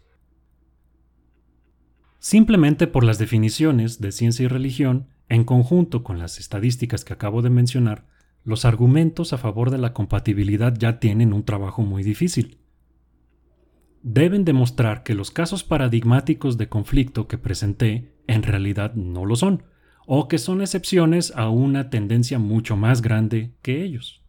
Simplemente 2.21 2.87
por 2.87 3.03
las 3.03 3.19
definiciones 3.19 4.01
de 4.01 4.13
ciencia 4.13 4.45
y 4.45 4.49
religión, 4.49 5.09
en 5.29 5.43
conjunto 5.43 6.05
con 6.05 6.21
las 6.21 6.39
estadísticas 6.39 7.05
que 7.05 7.13
acabo 7.13 7.43
de 7.43 7.51
mencionar, 7.51 8.07
los 8.47 8.65
argumentos 8.65 9.33
a 9.33 9.39
favor 9.39 9.71
de 9.73 9.79
la 9.79 9.93
compatibilidad 9.93 10.73
ya 10.73 11.01
tienen 11.01 11.33
un 11.33 11.45
trabajo 11.45 11.83
muy 11.83 12.05
difícil. 12.05 12.59
Deben 14.05 14.45
demostrar 14.45 15.03
que 15.03 15.17
los 15.17 15.33
casos 15.33 15.65
paradigmáticos 15.65 16.57
de 16.57 16.69
conflicto 16.69 17.27
que 17.27 17.39
presenté 17.39 18.15
en 18.29 18.45
realidad 18.45 18.95
no 18.95 19.25
lo 19.25 19.35
son, 19.35 19.65
o 20.07 20.29
que 20.29 20.39
son 20.39 20.61
excepciones 20.61 21.33
a 21.35 21.49
una 21.49 21.91
tendencia 21.91 22.39
mucho 22.39 22.77
más 22.77 23.03
grande 23.03 23.57
que 23.63 23.83
ellos. 23.83 24.23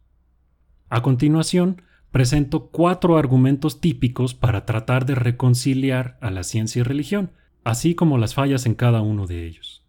A 0.88 1.00
continuación, 1.00 1.82
presento 2.10 2.70
cuatro 2.70 3.18
argumentos 3.18 3.80
típicos 3.80 4.34
para 4.34 4.66
tratar 4.66 5.06
de 5.06 5.14
reconciliar 5.14 6.18
a 6.20 6.32
la 6.32 6.42
ciencia 6.42 6.80
y 6.80 6.82
religión, 6.82 7.30
así 7.62 7.94
como 7.94 8.18
las 8.18 8.34
fallas 8.34 8.66
en 8.66 8.74
cada 8.74 9.00
uno 9.00 9.28
de 9.28 9.46
ellos. 9.46 9.86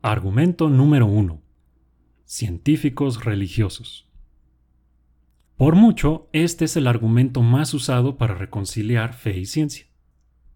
Argumento 0.00 0.70
número 0.70 1.04
1. 1.04 1.42
Científicos 2.32 3.24
religiosos. 3.24 4.08
Por 5.56 5.74
mucho, 5.74 6.28
este 6.32 6.66
es 6.66 6.76
el 6.76 6.86
argumento 6.86 7.42
más 7.42 7.74
usado 7.74 8.18
para 8.18 8.36
reconciliar 8.36 9.14
fe 9.14 9.36
y 9.36 9.46
ciencia. 9.46 9.86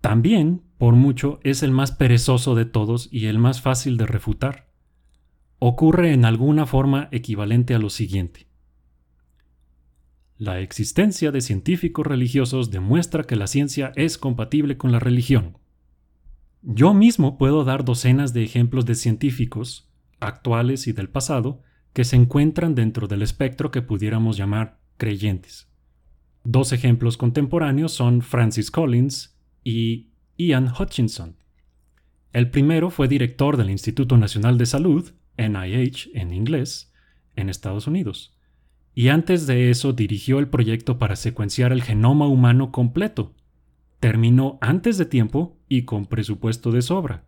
También, 0.01 0.63
por 0.79 0.95
mucho, 0.95 1.41
es 1.43 1.65
el 1.65 1.73
más 1.73 1.91
perezoso 1.91 2.55
de 2.55 2.65
todos 2.65 3.09
y 3.11 3.27
el 3.27 3.41
más 3.41 3.61
fácil 3.61 3.97
de 3.97 4.07
refutar. 4.07 4.69
Ocurre 5.59 6.13
en 6.13 6.25
alguna 6.25 6.65
forma 6.65 7.09
equivalente 7.11 7.75
a 7.75 7.81
lo 7.81 7.91
siguiente. 7.91 8.47
La 10.39 10.61
existencia 10.61 11.33
de 11.33 11.41
científicos 11.41 12.07
religiosos 12.07 12.71
demuestra 12.71 13.25
que 13.25 13.35
la 13.35 13.49
ciencia 13.49 13.91
es 13.97 14.17
compatible 14.17 14.77
con 14.77 14.93
la 14.93 15.01
religión. 15.01 15.59
Yo 16.63 16.95
mismo 16.95 17.37
puedo 17.37 17.65
dar 17.65 17.85
docenas 17.85 18.33
de 18.33 18.45
ejemplos 18.45 18.87
de 18.87 18.95
científicos, 18.95 19.91
actuales 20.21 20.87
y 20.87 20.93
del 20.93 21.09
pasado, 21.09 21.64
que 21.95 22.05
se 22.05 22.17
encuentran 22.17 22.75
dentro 22.75 23.07
del 23.07 23.23
espectro 23.23 23.71
que 23.71 23.81
pudiéramos 23.81 24.37
llamar 24.37 24.79
creyentes. 24.99 25.69
Dos 26.43 26.73
ejemplos 26.73 27.17
contemporáneos 27.17 27.93
son 27.93 28.21
Francis 28.21 28.71
Collins 28.71 29.39
y 29.63 30.11
Ian 30.37 30.71
Hutchinson. 30.79 31.37
El 32.33 32.51
primero 32.51 32.91
fue 32.91 33.09
director 33.09 33.57
del 33.57 33.71
Instituto 33.71 34.19
Nacional 34.19 34.59
de 34.59 34.67
Salud, 34.67 35.13
NIH 35.39 36.11
en 36.15 36.35
inglés, 36.35 36.93
en 37.37 37.49
Estados 37.49 37.87
Unidos, 37.87 38.37
y 38.95 39.09
antes 39.09 39.47
de 39.47 39.71
eso 39.71 39.93
dirigió 39.93 40.41
el 40.41 40.49
proyecto 40.49 40.99
para 40.99 41.17
secuenciar 41.17 41.73
el 41.73 41.83
genoma 41.83 42.27
humano 42.27 42.73
completo, 42.73 43.35
terminó 44.01 44.59
antes 44.61 44.99
de 44.99 45.07
tiempo 45.07 45.57
y 45.69 45.83
con 45.83 46.07
presupuesto 46.07 46.73
de 46.73 46.83
sobra. 46.83 47.25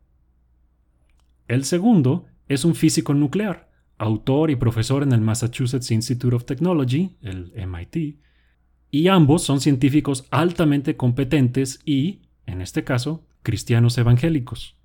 El 1.48 1.64
segundo 1.64 2.26
es 2.48 2.64
un 2.64 2.74
físico 2.74 3.14
nuclear, 3.14 3.70
autor 3.98 4.50
y 4.50 4.56
profesor 4.56 5.02
en 5.02 5.12
el 5.12 5.20
Massachusetts 5.20 5.90
Institute 5.90 6.34
of 6.34 6.44
Technology, 6.44 7.16
el 7.22 7.52
MIT, 7.66 8.18
y 8.90 9.08
ambos 9.08 9.42
son 9.42 9.60
científicos 9.60 10.26
altamente 10.30 10.96
competentes 10.96 11.80
y, 11.84 12.22
en 12.46 12.60
este 12.60 12.84
caso, 12.84 13.26
cristianos 13.42 13.98
evangélicos. 13.98 14.76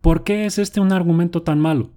¿Por 0.00 0.24
qué 0.24 0.46
es 0.46 0.58
este 0.58 0.80
un 0.80 0.92
argumento 0.92 1.42
tan 1.42 1.58
malo? 1.58 1.90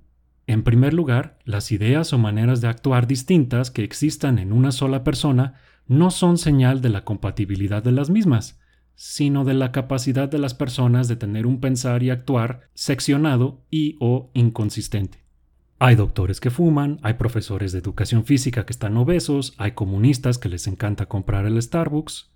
En 0.48 0.64
primer 0.64 0.94
lugar, 0.94 1.38
las 1.46 1.72
ideas 1.72 2.12
o 2.12 2.18
maneras 2.18 2.60
de 2.60 2.68
actuar 2.68 3.06
distintas 3.06 3.70
que 3.70 3.84
existan 3.84 4.40
en 4.40 4.52
una 4.52 4.72
sola 4.72 5.04
persona 5.04 5.56
no 5.86 6.12
son 6.12 6.38
señal 6.38 6.82
de 6.82 6.90
la 6.90 7.04
compatibilidad 7.06 7.84
de 7.84 7.92
las 7.92 8.10
mismas, 8.10 8.59
sino 9.02 9.46
de 9.46 9.54
la 9.54 9.72
capacidad 9.72 10.28
de 10.28 10.40
las 10.40 10.54
personas 10.54 11.08
de 11.08 11.16
tener 11.16 11.48
un 11.48 11.62
pensar 11.62 12.04
y 12.04 12.10
actuar 12.10 12.68
seccionado 12.74 13.64
y 13.72 13.96
o 14.02 14.30
inconsistente. 14.34 15.24
Hay 15.80 15.96
doctores 15.96 16.42
que 16.42 16.50
fuman, 16.50 17.00
hay 17.02 17.14
profesores 17.14 17.72
de 17.72 17.80
educación 17.80 18.26
física 18.26 18.66
que 18.66 18.74
están 18.74 18.98
obesos, 18.98 19.56
hay 19.58 19.72
comunistas 19.72 20.38
que 20.38 20.50
les 20.50 20.68
encanta 20.68 21.06
comprar 21.06 21.46
el 21.46 21.62
Starbucks. 21.62 22.34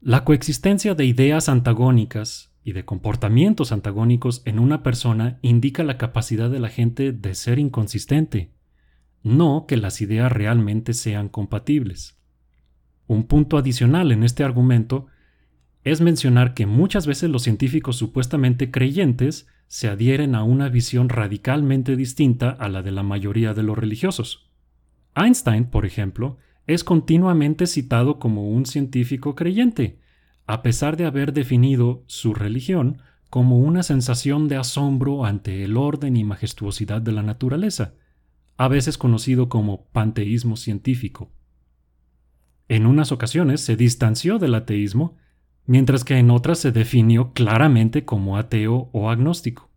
La 0.00 0.24
coexistencia 0.24 0.96
de 0.96 1.04
ideas 1.04 1.48
antagónicas 1.48 2.52
y 2.64 2.72
de 2.72 2.84
comportamientos 2.84 3.70
antagónicos 3.70 4.42
en 4.46 4.58
una 4.58 4.82
persona 4.82 5.38
indica 5.42 5.84
la 5.84 5.96
capacidad 5.96 6.50
de 6.50 6.58
la 6.58 6.70
gente 6.70 7.12
de 7.12 7.36
ser 7.36 7.60
inconsistente, 7.60 8.50
no 9.22 9.64
que 9.68 9.76
las 9.76 10.00
ideas 10.00 10.32
realmente 10.32 10.92
sean 10.92 11.28
compatibles. 11.28 12.18
Un 13.06 13.28
punto 13.28 13.58
adicional 13.58 14.10
en 14.10 14.24
este 14.24 14.42
argumento 14.42 15.06
es 15.84 16.00
mencionar 16.00 16.54
que 16.54 16.66
muchas 16.66 17.06
veces 17.06 17.30
los 17.30 17.42
científicos 17.42 17.96
supuestamente 17.96 18.70
creyentes 18.70 19.46
se 19.66 19.88
adhieren 19.88 20.34
a 20.34 20.42
una 20.42 20.68
visión 20.68 21.08
radicalmente 21.08 21.96
distinta 21.96 22.50
a 22.50 22.68
la 22.68 22.82
de 22.82 22.90
la 22.90 23.02
mayoría 23.02 23.54
de 23.54 23.62
los 23.62 23.78
religiosos. 23.78 24.50
Einstein, 25.14 25.66
por 25.66 25.86
ejemplo, 25.86 26.38
es 26.66 26.84
continuamente 26.84 27.66
citado 27.66 28.18
como 28.18 28.48
un 28.48 28.66
científico 28.66 29.34
creyente, 29.34 29.98
a 30.46 30.62
pesar 30.62 30.96
de 30.96 31.06
haber 31.06 31.32
definido 31.32 32.04
su 32.06 32.34
religión 32.34 33.02
como 33.30 33.58
una 33.60 33.84
sensación 33.84 34.48
de 34.48 34.56
asombro 34.56 35.24
ante 35.24 35.62
el 35.62 35.76
orden 35.76 36.16
y 36.16 36.24
majestuosidad 36.24 37.00
de 37.00 37.12
la 37.12 37.22
naturaleza, 37.22 37.94
a 38.56 38.68
veces 38.68 38.98
conocido 38.98 39.48
como 39.48 39.86
panteísmo 39.86 40.56
científico. 40.56 41.30
En 42.68 42.86
unas 42.86 43.12
ocasiones 43.12 43.60
se 43.60 43.76
distanció 43.76 44.38
del 44.38 44.54
ateísmo, 44.54 45.16
mientras 45.66 46.04
que 46.04 46.16
en 46.16 46.30
otras 46.30 46.58
se 46.58 46.72
definió 46.72 47.32
claramente 47.32 48.04
como 48.04 48.36
ateo 48.36 48.90
o 48.92 49.10
agnóstico. 49.10 49.70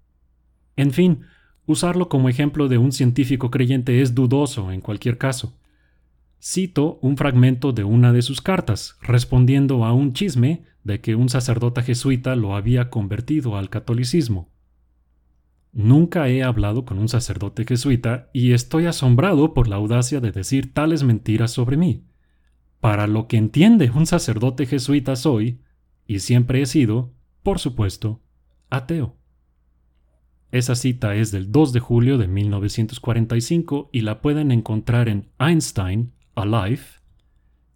En 0.76 0.92
fin, 0.92 1.22
usarlo 1.66 2.10
como 2.10 2.30
ejemplo 2.30 2.68
de 2.68 2.78
un 2.78 2.92
científico 2.92 3.52
creyente 3.52 4.02
es 4.02 4.16
dudoso 4.16 4.72
en 4.72 4.82
cualquier 4.82 5.18
caso. 5.18 5.58
Cito 6.42 7.00
un 7.02 7.16
fragmento 7.16 7.72
de 7.72 7.84
una 7.84 8.12
de 8.12 8.22
sus 8.22 8.42
cartas, 8.42 8.98
respondiendo 9.02 9.86
a 9.86 9.94
un 9.94 10.14
chisme 10.14 10.64
de 10.84 11.00
que 11.00 11.16
un 11.16 11.30
sacerdote 11.30 11.82
jesuita 11.84 12.36
lo 12.36 12.56
había 12.56 12.90
convertido 12.90 13.56
al 13.56 13.70
catolicismo. 13.70 14.52
Nunca 15.72 16.28
he 16.30 16.44
hablado 16.44 16.86
con 16.86 17.00
un 17.00 17.10
sacerdote 17.10 17.66
jesuita 17.66 18.30
y 18.32 18.54
estoy 18.54 18.86
asombrado 18.86 19.54
por 19.54 19.68
la 19.68 19.78
audacia 19.78 20.20
de 20.20 20.32
decir 20.32 20.74
tales 20.74 21.04
mentiras 21.04 21.52
sobre 21.52 21.78
mí. 21.78 22.06
Para 22.80 23.08
lo 23.08 23.28
que 23.28 23.38
entiende 23.38 23.90
un 23.90 24.06
sacerdote 24.06 24.66
jesuita 24.66 25.16
soy, 25.16 25.62
y 26.08 26.20
siempre 26.20 26.62
he 26.62 26.66
sido, 26.66 27.14
por 27.42 27.60
supuesto, 27.60 28.22
ateo. 28.70 29.18
Esa 30.52 30.76
cita 30.76 31.16
es 31.16 31.32
del 31.32 31.52
2 31.52 31.74
de 31.74 31.80
julio 31.80 32.18
de 32.18 32.28
1945 32.28 33.90
y 33.92 34.02
la 34.02 34.22
pueden 34.22 34.52
encontrar 34.52 35.10
en 35.10 35.30
Einstein, 35.40 36.14
Alive. 36.36 36.84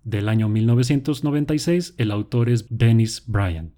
Del 0.03 0.29
año 0.29 0.47
1996 0.47 1.95
el 1.97 2.11
autor 2.11 2.49
es 2.49 2.67
Dennis 2.69 3.23
Bryan. 3.25 3.73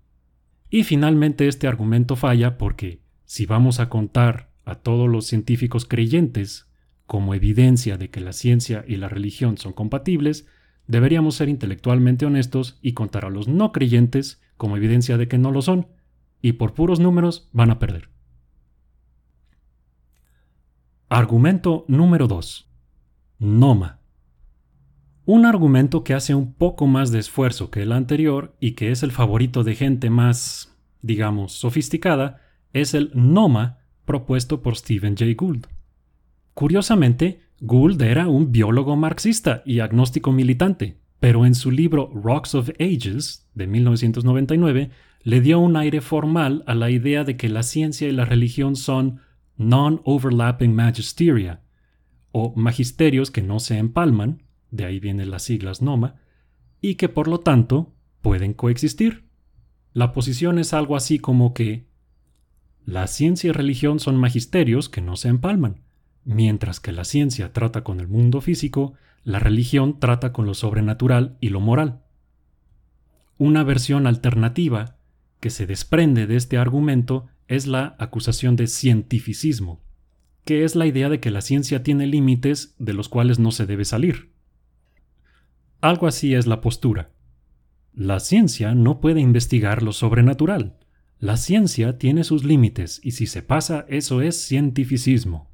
Y 0.69 0.83
finalmente 0.83 1.47
este 1.47 1.67
argumento 1.67 2.15
falla 2.15 2.57
porque 2.57 3.01
si 3.23 3.45
vamos 3.45 3.79
a 3.79 3.89
contar 3.89 4.51
a 4.65 4.75
todos 4.75 5.09
los 5.09 5.25
científicos 5.25 5.85
creyentes 5.85 6.69
como 7.05 7.33
evidencia 7.33 7.97
de 7.97 8.09
que 8.09 8.19
la 8.19 8.33
ciencia 8.33 8.83
y 8.87 8.97
la 8.97 9.09
religión 9.09 9.57
son 9.57 9.73
compatibles, 9.73 10.45
deberíamos 10.89 11.35
ser 11.35 11.49
intelectualmente 11.49 12.25
honestos 12.25 12.79
y 12.81 12.93
contar 12.93 13.23
a 13.23 13.29
los 13.29 13.47
no 13.47 13.71
creyentes 13.71 14.41
como 14.57 14.75
evidencia 14.75 15.17
de 15.17 15.27
que 15.27 15.37
no 15.37 15.51
lo 15.51 15.61
son, 15.61 15.87
y 16.41 16.53
por 16.53 16.73
puros 16.73 16.99
números 16.99 17.47
van 17.53 17.69
a 17.69 17.77
perder. 17.77 18.09
Argumento 21.07 21.85
número 21.87 22.27
2. 22.27 22.67
Noma. 23.37 23.99
Un 25.25 25.45
argumento 25.45 26.03
que 26.03 26.15
hace 26.15 26.33
un 26.33 26.53
poco 26.53 26.87
más 26.87 27.11
de 27.11 27.19
esfuerzo 27.19 27.69
que 27.69 27.83
el 27.83 27.91
anterior 27.91 28.55
y 28.59 28.71
que 28.71 28.91
es 28.91 29.03
el 29.03 29.11
favorito 29.11 29.63
de 29.63 29.75
gente 29.75 30.09
más, 30.09 30.75
digamos, 31.03 31.53
sofisticada, 31.53 32.41
es 32.73 32.95
el 32.95 33.11
NOMA 33.13 33.77
propuesto 34.05 34.63
por 34.63 34.75
Stephen 34.75 35.15
Jay 35.15 35.35
Gould. 35.35 35.67
Curiosamente, 36.59 37.39
Gould 37.61 38.01
era 38.01 38.27
un 38.27 38.51
biólogo 38.51 38.97
marxista 38.97 39.63
y 39.65 39.79
agnóstico 39.79 40.33
militante, 40.33 40.97
pero 41.21 41.45
en 41.45 41.55
su 41.55 41.71
libro 41.71 42.11
Rocks 42.13 42.53
of 42.53 42.71
Ages 42.81 43.49
de 43.53 43.65
1999 43.65 44.89
le 45.23 45.39
dio 45.39 45.57
un 45.61 45.77
aire 45.77 46.01
formal 46.01 46.65
a 46.67 46.75
la 46.75 46.89
idea 46.89 47.23
de 47.23 47.37
que 47.37 47.47
la 47.47 47.63
ciencia 47.63 48.09
y 48.09 48.11
la 48.11 48.25
religión 48.25 48.75
son 48.75 49.21
non-overlapping 49.55 50.75
magisteria, 50.75 51.61
o 52.33 52.53
magisterios 52.57 53.31
que 53.31 53.41
no 53.41 53.61
se 53.61 53.77
empalman, 53.77 54.43
de 54.69 54.83
ahí 54.83 54.99
vienen 54.99 55.31
las 55.31 55.43
siglas 55.43 55.81
NOMA, 55.81 56.15
y 56.81 56.95
que 56.95 57.07
por 57.07 57.29
lo 57.29 57.39
tanto 57.39 57.95
pueden 58.19 58.53
coexistir. 58.53 59.29
La 59.93 60.11
posición 60.11 60.59
es 60.59 60.73
algo 60.73 60.97
así 60.97 61.19
como 61.19 61.53
que 61.53 61.87
la 62.83 63.07
ciencia 63.07 63.47
y 63.47 63.53
religión 63.53 64.01
son 64.01 64.17
magisterios 64.17 64.89
que 64.89 64.99
no 64.99 65.15
se 65.15 65.29
empalman. 65.29 65.87
Mientras 66.31 66.79
que 66.79 66.91
la 66.91 67.05
ciencia 67.05 67.53
trata 67.53 67.83
con 67.83 67.99
el 67.99 68.07
mundo 68.07 68.39
físico, 68.39 68.93
la 69.23 69.39
religión 69.39 69.99
trata 69.99 70.31
con 70.31 70.45
lo 70.45 70.53
sobrenatural 70.53 71.35
y 71.41 71.49
lo 71.49 71.59
moral. 71.59 72.03
Una 73.39 73.63
versión 73.63 74.05
alternativa 74.05 74.95
que 75.39 75.49
se 75.49 75.65
desprende 75.65 76.27
de 76.27 76.35
este 76.35 76.59
argumento 76.59 77.25
es 77.47 77.65
la 77.65 77.95
acusación 77.97 78.55
de 78.55 78.67
cientificismo, 78.67 79.81
que 80.45 80.63
es 80.63 80.75
la 80.75 80.85
idea 80.85 81.09
de 81.09 81.19
que 81.19 81.31
la 81.31 81.41
ciencia 81.41 81.81
tiene 81.81 82.05
límites 82.05 82.75
de 82.77 82.93
los 82.93 83.09
cuales 83.09 83.39
no 83.39 83.49
se 83.49 83.65
debe 83.65 83.83
salir. 83.83 84.29
Algo 85.81 86.05
así 86.05 86.35
es 86.35 86.45
la 86.45 86.61
postura. 86.61 87.09
La 87.91 88.19
ciencia 88.19 88.75
no 88.75 89.01
puede 89.01 89.19
investigar 89.19 89.81
lo 89.81 89.93
sobrenatural, 89.93 90.77
la 91.17 91.37
ciencia 91.37 91.97
tiene 91.97 92.23
sus 92.23 92.43
límites 92.43 93.01
y 93.03 93.13
si 93.13 93.25
se 93.25 93.41
pasa 93.41 93.87
eso 93.89 94.21
es 94.21 94.39
cientificismo. 94.47 95.48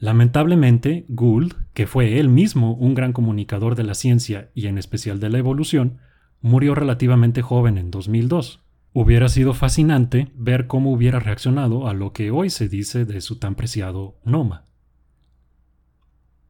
Lamentablemente, 0.00 1.04
Gould, 1.08 1.52
que 1.74 1.86
fue 1.86 2.18
él 2.18 2.30
mismo 2.30 2.72
un 2.72 2.94
gran 2.94 3.12
comunicador 3.12 3.74
de 3.74 3.84
la 3.84 3.92
ciencia 3.92 4.50
y 4.54 4.66
en 4.66 4.78
especial 4.78 5.20
de 5.20 5.28
la 5.28 5.36
evolución, 5.36 5.98
murió 6.40 6.74
relativamente 6.74 7.42
joven 7.42 7.76
en 7.76 7.90
2002. 7.90 8.64
Hubiera 8.94 9.28
sido 9.28 9.52
fascinante 9.52 10.32
ver 10.34 10.66
cómo 10.66 10.90
hubiera 10.90 11.20
reaccionado 11.20 11.86
a 11.86 11.92
lo 11.92 12.14
que 12.14 12.30
hoy 12.30 12.48
se 12.48 12.66
dice 12.66 13.04
de 13.04 13.20
su 13.20 13.38
tan 13.38 13.56
preciado 13.56 14.18
Noma. 14.24 14.64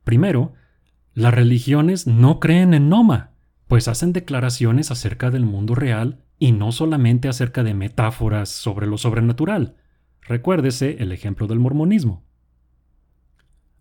Primero, 0.04 0.54
las 1.12 1.34
religiones 1.34 2.06
no 2.06 2.38
creen 2.38 2.72
en 2.72 2.88
Noma, 2.88 3.32
pues 3.66 3.88
hacen 3.88 4.12
declaraciones 4.12 4.92
acerca 4.92 5.32
del 5.32 5.44
mundo 5.44 5.74
real 5.74 6.22
y 6.38 6.52
no 6.52 6.70
solamente 6.70 7.26
acerca 7.26 7.64
de 7.64 7.74
metáforas 7.74 8.48
sobre 8.48 8.86
lo 8.86 8.96
sobrenatural. 8.96 9.74
Recuérdese 10.22 10.98
el 11.00 11.10
ejemplo 11.10 11.48
del 11.48 11.58
mormonismo. 11.58 12.29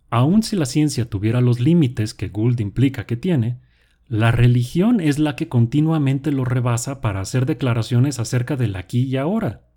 Aun 0.09 0.43
si 0.43 0.55
la 0.55 0.65
ciencia 0.65 1.09
tuviera 1.09 1.41
los 1.41 1.59
límites 1.59 2.13
que 2.13 2.29
Gould 2.29 2.59
implica 2.59 3.05
que 3.05 3.15
tiene, 3.15 3.59
la 4.07 4.31
religión 4.31 4.99
es 5.01 5.19
la 5.19 5.35
que 5.35 5.49
continuamente 5.49 6.31
lo 6.31 6.45
rebasa 6.45 6.99
para 6.99 7.21
hacer 7.21 7.45
declaraciones 7.45 8.19
acerca 8.19 8.55
del 8.55 8.75
aquí 8.75 9.03
y 9.03 9.17
ahora. 9.17 9.67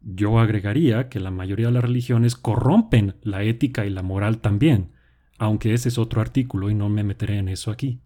Yo 0.00 0.38
agregaría 0.38 1.10
que 1.10 1.20
la 1.20 1.30
mayoría 1.30 1.66
de 1.66 1.72
las 1.72 1.84
religiones 1.84 2.34
corrompen 2.34 3.16
la 3.22 3.42
ética 3.42 3.84
y 3.84 3.90
la 3.90 4.02
moral 4.02 4.38
también, 4.38 4.92
aunque 5.36 5.74
ese 5.74 5.90
es 5.90 5.98
otro 5.98 6.22
artículo 6.22 6.70
y 6.70 6.74
no 6.74 6.88
me 6.88 7.04
meteré 7.04 7.36
en 7.36 7.48
eso 7.48 7.70
aquí. 7.70 8.00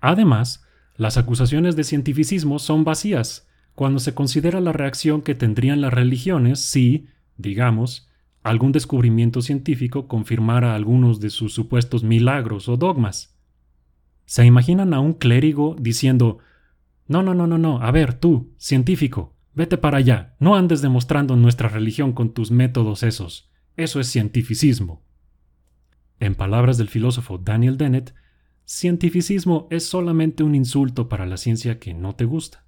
Además, 0.00 0.64
las 0.96 1.16
acusaciones 1.16 1.74
de 1.74 1.84
cientificismo 1.84 2.58
son 2.58 2.84
vacías 2.84 3.48
cuando 3.74 3.98
se 3.98 4.14
considera 4.14 4.60
la 4.60 4.72
reacción 4.72 5.22
que 5.22 5.34
tendrían 5.34 5.80
las 5.80 5.92
religiones 5.92 6.60
si, 6.60 7.08
digamos, 7.36 8.09
algún 8.42 8.72
descubrimiento 8.72 9.42
científico 9.42 10.08
confirmara 10.08 10.74
algunos 10.74 11.20
de 11.20 11.30
sus 11.30 11.52
supuestos 11.52 12.02
milagros 12.02 12.68
o 12.68 12.76
dogmas. 12.76 13.36
¿Se 14.24 14.46
imaginan 14.46 14.94
a 14.94 15.00
un 15.00 15.14
clérigo 15.14 15.76
diciendo, 15.78 16.38
no, 17.06 17.22
no, 17.22 17.34
no, 17.34 17.46
no, 17.46 17.58
no, 17.58 17.82
a 17.82 17.90
ver, 17.90 18.14
tú, 18.14 18.54
científico, 18.56 19.34
vete 19.54 19.76
para 19.76 19.98
allá, 19.98 20.36
no 20.38 20.54
andes 20.54 20.80
demostrando 20.80 21.36
nuestra 21.36 21.68
religión 21.68 22.12
con 22.12 22.32
tus 22.32 22.50
métodos 22.50 23.02
esos, 23.02 23.50
eso 23.76 24.00
es 24.00 24.10
cientificismo? 24.10 25.02
En 26.20 26.34
palabras 26.34 26.78
del 26.78 26.88
filósofo 26.88 27.38
Daniel 27.38 27.76
Dennett, 27.76 28.14
cientificismo 28.64 29.66
es 29.70 29.86
solamente 29.86 30.42
un 30.42 30.54
insulto 30.54 31.08
para 31.08 31.26
la 31.26 31.36
ciencia 31.36 31.78
que 31.78 31.92
no 31.92 32.14
te 32.14 32.24
gusta. 32.24 32.64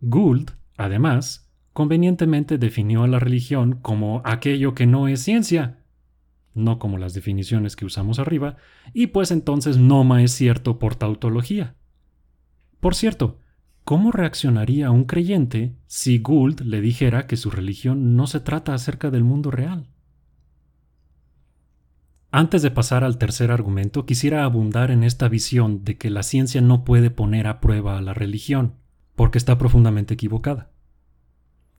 Gould, 0.00 0.52
además, 0.76 1.43
convenientemente 1.74 2.56
definió 2.56 3.02
a 3.02 3.08
la 3.08 3.18
religión 3.18 3.74
como 3.82 4.22
aquello 4.24 4.74
que 4.74 4.86
no 4.86 5.08
es 5.08 5.20
ciencia, 5.20 5.80
no 6.54 6.78
como 6.78 6.98
las 6.98 7.14
definiciones 7.14 7.74
que 7.74 7.84
usamos 7.84 8.20
arriba, 8.20 8.56
y 8.94 9.08
pues 9.08 9.32
entonces 9.32 9.76
Noma 9.76 10.22
es 10.22 10.30
cierto 10.30 10.78
por 10.78 10.94
tautología. 10.94 11.74
Por 12.78 12.94
cierto, 12.94 13.40
¿cómo 13.82 14.12
reaccionaría 14.12 14.92
un 14.92 15.04
creyente 15.04 15.74
si 15.86 16.18
Gould 16.18 16.60
le 16.60 16.80
dijera 16.80 17.26
que 17.26 17.36
su 17.36 17.50
religión 17.50 18.14
no 18.14 18.28
se 18.28 18.38
trata 18.38 18.72
acerca 18.72 19.10
del 19.10 19.24
mundo 19.24 19.50
real? 19.50 19.88
Antes 22.30 22.62
de 22.62 22.70
pasar 22.70 23.02
al 23.02 23.18
tercer 23.18 23.50
argumento, 23.50 24.06
quisiera 24.06 24.44
abundar 24.44 24.92
en 24.92 25.02
esta 25.02 25.28
visión 25.28 25.84
de 25.84 25.98
que 25.98 26.10
la 26.10 26.22
ciencia 26.22 26.60
no 26.60 26.84
puede 26.84 27.10
poner 27.10 27.48
a 27.48 27.60
prueba 27.60 27.98
a 27.98 28.02
la 28.02 28.14
religión, 28.14 28.74
porque 29.16 29.38
está 29.38 29.58
profundamente 29.58 30.14
equivocada. 30.14 30.73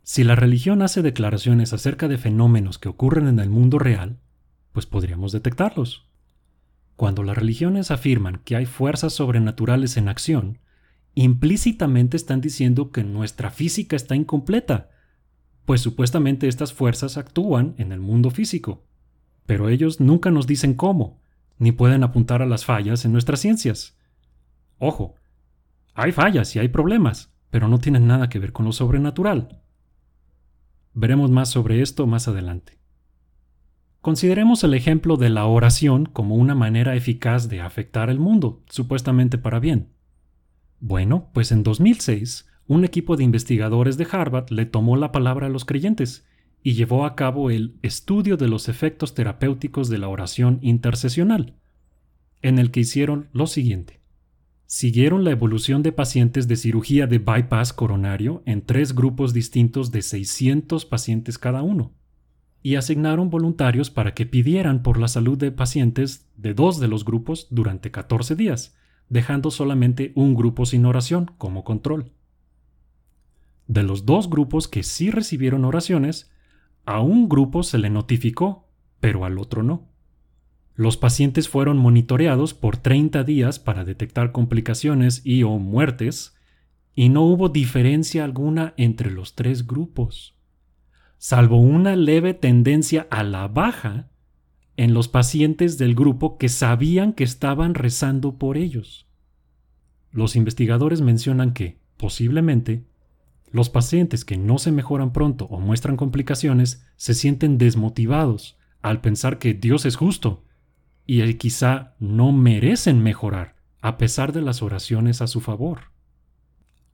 Si 0.07 0.23
la 0.23 0.35
religión 0.35 0.83
hace 0.83 1.01
declaraciones 1.01 1.73
acerca 1.73 2.07
de 2.07 2.19
fenómenos 2.19 2.77
que 2.77 2.89
ocurren 2.89 3.27
en 3.27 3.39
el 3.39 3.49
mundo 3.49 3.79
real, 3.79 4.19
pues 4.71 4.85
podríamos 4.85 5.31
detectarlos. 5.31 6.07
Cuando 6.95 7.23
las 7.23 7.35
religiones 7.35 7.89
afirman 7.89 8.39
que 8.45 8.55
hay 8.55 8.67
fuerzas 8.67 9.13
sobrenaturales 9.13 9.97
en 9.97 10.07
acción, 10.07 10.59
implícitamente 11.15 12.17
están 12.17 12.39
diciendo 12.39 12.91
que 12.91 13.03
nuestra 13.03 13.49
física 13.49 13.95
está 13.95 14.15
incompleta, 14.15 14.91
pues 15.65 15.81
supuestamente 15.81 16.47
estas 16.47 16.71
fuerzas 16.71 17.17
actúan 17.17 17.73
en 17.79 17.91
el 17.91 17.99
mundo 17.99 18.29
físico. 18.29 18.85
pero 19.47 19.69
ellos 19.69 19.99
nunca 19.99 20.29
nos 20.29 20.45
dicen 20.45 20.75
cómo, 20.75 21.19
ni 21.57 21.71
pueden 21.71 22.03
apuntar 22.03 22.43
a 22.43 22.45
las 22.45 22.63
fallas 22.63 23.05
en 23.05 23.11
nuestras 23.11 23.39
ciencias. 23.39 23.97
Ojo, 24.77 25.15
hay 25.95 26.11
fallas 26.11 26.55
y 26.55 26.59
hay 26.59 26.67
problemas, 26.67 27.33
pero 27.49 27.67
no 27.67 27.79
tienen 27.79 28.05
nada 28.05 28.29
que 28.29 28.37
ver 28.37 28.53
con 28.53 28.65
lo 28.65 28.71
sobrenatural. 28.71 29.64
Veremos 30.95 31.29
más 31.29 31.49
sobre 31.49 31.81
esto 31.81 32.07
más 32.07 32.29
adelante. 32.29 32.79
Consideremos 33.99 34.63
el 34.63 34.73
ejemplo 34.73 35.17
de 35.17 35.29
la 35.29 35.45
oración 35.45 36.05
como 36.05 36.35
una 36.35 36.55
manera 36.55 36.95
eficaz 36.95 37.49
de 37.49 37.59
afectar 37.59 38.09
el 38.09 38.17
mundo, 38.17 38.63
supuestamente 38.69 39.37
para 39.37 39.59
bien. 39.59 39.89
Bueno, 40.79 41.29
pues 41.33 41.51
en 41.51 41.63
2006, 41.63 42.47
un 42.67 42.85
equipo 42.85 43.17
de 43.17 43.25
investigadores 43.25 43.97
de 43.97 44.07
Harvard 44.09 44.51
le 44.51 44.65
tomó 44.65 44.95
la 44.95 45.11
palabra 45.11 45.47
a 45.47 45.49
los 45.49 45.65
creyentes 45.65 46.25
y 46.63 46.75
llevó 46.75 47.05
a 47.05 47.15
cabo 47.15 47.49
el 47.49 47.77
estudio 47.81 48.37
de 48.37 48.47
los 48.47 48.69
efectos 48.69 49.13
terapéuticos 49.13 49.89
de 49.89 49.97
la 49.97 50.07
oración 50.07 50.59
intercesional, 50.61 51.55
en 52.41 52.57
el 52.57 52.71
que 52.71 52.79
hicieron 52.79 53.27
lo 53.33 53.47
siguiente. 53.47 53.99
Siguieron 54.77 55.23
la 55.23 55.31
evolución 55.31 55.83
de 55.83 55.93
pacientes 55.93 56.49
de 56.49 56.57
cirugía 56.57 57.07
de 57.07 57.17
bypass 57.17 57.71
coronario 57.71 58.43
en 58.45 58.61
tres 58.61 58.93
grupos 58.93 59.31
distintos 59.31 59.89
de 59.89 60.01
600 60.01 60.83
pacientes 60.83 61.37
cada 61.37 61.61
uno, 61.61 61.93
y 62.61 62.75
asignaron 62.75 63.29
voluntarios 63.29 63.89
para 63.89 64.13
que 64.13 64.25
pidieran 64.25 64.83
por 64.83 64.99
la 64.99 65.07
salud 65.07 65.37
de 65.37 65.53
pacientes 65.53 66.27
de 66.35 66.53
dos 66.53 66.81
de 66.81 66.89
los 66.89 67.05
grupos 67.05 67.47
durante 67.51 67.89
14 67.89 68.35
días, 68.35 68.75
dejando 69.07 69.49
solamente 69.49 70.11
un 70.13 70.35
grupo 70.35 70.65
sin 70.65 70.85
oración 70.85 71.31
como 71.37 71.63
control. 71.63 72.11
De 73.67 73.81
los 73.81 74.05
dos 74.05 74.29
grupos 74.29 74.67
que 74.67 74.83
sí 74.83 75.09
recibieron 75.09 75.63
oraciones, 75.63 76.33
a 76.83 76.99
un 76.99 77.29
grupo 77.29 77.63
se 77.63 77.77
le 77.77 77.89
notificó, 77.89 78.67
pero 78.99 79.23
al 79.23 79.39
otro 79.39 79.63
no. 79.63 79.94
Los 80.75 80.97
pacientes 80.97 81.47
fueron 81.47 81.77
monitoreados 81.77 82.53
por 82.53 82.75
30 82.75 83.23
días 83.23 83.59
para 83.59 83.85
detectar 83.85 84.33
complicaciones 84.33 85.21
y 85.23 85.43
o 85.43 85.57
muertes, 85.57 86.35
y 86.93 87.09
no 87.09 87.21
hubo 87.23 87.47
diferencia 87.47 88.25
alguna 88.25 88.73
entre 88.75 89.09
los 89.09 89.35
tres 89.35 89.67
grupos, 89.67 90.35
salvo 91.17 91.57
una 91.57 91.95
leve 91.95 92.33
tendencia 92.33 93.07
a 93.09 93.23
la 93.23 93.47
baja 93.47 94.09
en 94.77 94.93
los 94.93 95.07
pacientes 95.07 95.77
del 95.77 95.95
grupo 95.95 96.37
que 96.37 96.49
sabían 96.49 97.13
que 97.13 97.23
estaban 97.23 97.73
rezando 97.73 98.37
por 98.37 98.57
ellos. 98.57 99.07
Los 100.11 100.35
investigadores 100.35 101.01
mencionan 101.01 101.53
que, 101.53 101.79
posiblemente, 101.97 102.83
los 103.51 103.69
pacientes 103.69 104.25
que 104.25 104.37
no 104.37 104.57
se 104.57 104.73
mejoran 104.73 105.13
pronto 105.13 105.45
o 105.45 105.61
muestran 105.61 105.95
complicaciones 105.95 106.85
se 106.97 107.13
sienten 107.13 107.57
desmotivados 107.57 108.57
al 108.81 108.99
pensar 108.99 109.39
que 109.39 109.53
Dios 109.53 109.85
es 109.85 109.95
justo 109.95 110.43
y 111.05 111.33
quizá 111.35 111.95
no 111.99 112.31
merecen 112.31 113.03
mejorar 113.03 113.55
a 113.81 113.97
pesar 113.97 114.33
de 114.33 114.41
las 114.41 114.63
oraciones 114.63 115.21
a 115.21 115.27
su 115.27 115.41
favor. 115.41 115.91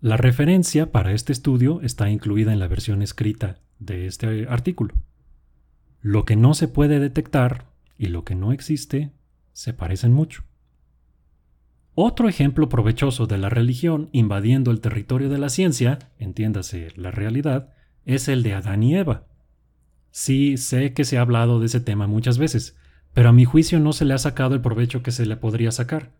La 0.01 0.17
referencia 0.17 0.91
para 0.91 1.13
este 1.13 1.31
estudio 1.31 1.79
está 1.81 2.09
incluida 2.09 2.51
en 2.51 2.59
la 2.59 2.67
versión 2.67 3.01
escrita 3.01 3.59
de 3.79 4.07
este 4.07 4.47
artículo. 4.49 4.95
Lo 6.01 6.25
que 6.25 6.35
no 6.35 6.53
se 6.53 6.67
puede 6.67 6.99
detectar 6.99 7.67
y 7.97 8.07
lo 8.07 8.23
que 8.25 8.35
no 8.35 8.51
existe 8.51 9.11
se 9.53 9.73
parecen 9.73 10.11
mucho. 10.11 10.43
Otro 11.93 12.27
ejemplo 12.27 12.67
provechoso 12.67 13.27
de 13.27 13.37
la 13.37 13.49
religión 13.49 14.09
invadiendo 14.11 14.71
el 14.71 14.81
territorio 14.81 15.29
de 15.29 15.37
la 15.37 15.49
ciencia, 15.49 15.99
entiéndase 16.17 16.89
la 16.95 17.11
realidad, 17.11 17.73
es 18.05 18.27
el 18.27 18.43
de 18.43 18.53
Adán 18.53 18.81
y 18.81 18.95
Eva. 18.95 19.27
Sí, 20.09 20.57
sé 20.57 20.93
que 20.93 21.05
se 21.05 21.17
ha 21.17 21.21
hablado 21.21 21.59
de 21.59 21.67
ese 21.67 21.79
tema 21.79 22.07
muchas 22.07 22.37
veces, 22.37 22.75
pero 23.13 23.29
a 23.29 23.33
mi 23.33 23.45
juicio 23.45 23.79
no 23.79 23.93
se 23.93 24.05
le 24.05 24.13
ha 24.13 24.17
sacado 24.17 24.55
el 24.55 24.61
provecho 24.61 25.03
que 25.03 25.11
se 25.11 25.25
le 25.25 25.37
podría 25.37 25.71
sacar. 25.71 26.11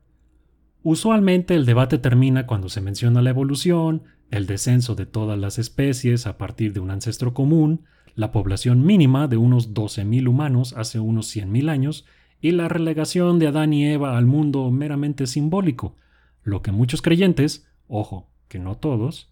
Usualmente 0.84 1.56
el 1.56 1.66
debate 1.66 1.98
termina 1.98 2.48
cuando 2.48 2.70
se 2.70 2.82
menciona 2.82 3.22
la 3.22 3.30
evolución, 3.30 4.04
el 4.32 4.48
descenso 4.48 4.96
de 4.96 5.06
todas 5.06 5.38
las 5.38 5.60
especies 5.60 6.26
a 6.26 6.38
partir 6.38 6.74
de 6.74 6.80
un 6.80 6.92
ancestro 6.92 7.34
común, 7.34 7.86
la 8.16 8.32
población 8.32 8.86
mínima 8.86 9.28
de 9.28 9.38
unos 9.38 9.74
12.000 9.74 10.28
humanos 10.28 10.74
hace 10.76 11.00
unos 11.00 11.34
100.000 11.36 11.70
años 11.70 12.06
y 12.42 12.52
la 12.52 12.68
relegación 12.68 13.40
de 13.40 13.48
Adán 13.48 13.74
y 13.74 13.86
Eva 13.86 14.18
al 14.18 14.26
mundo 14.26 14.70
meramente 14.72 15.28
simbólico, 15.28 15.96
lo 16.44 16.62
que 16.62 16.72
muchos 16.72 17.02
creyentes, 17.02 17.68
ojo, 17.88 18.30
que 18.48 18.60
no 18.60 18.76
todos, 18.76 19.32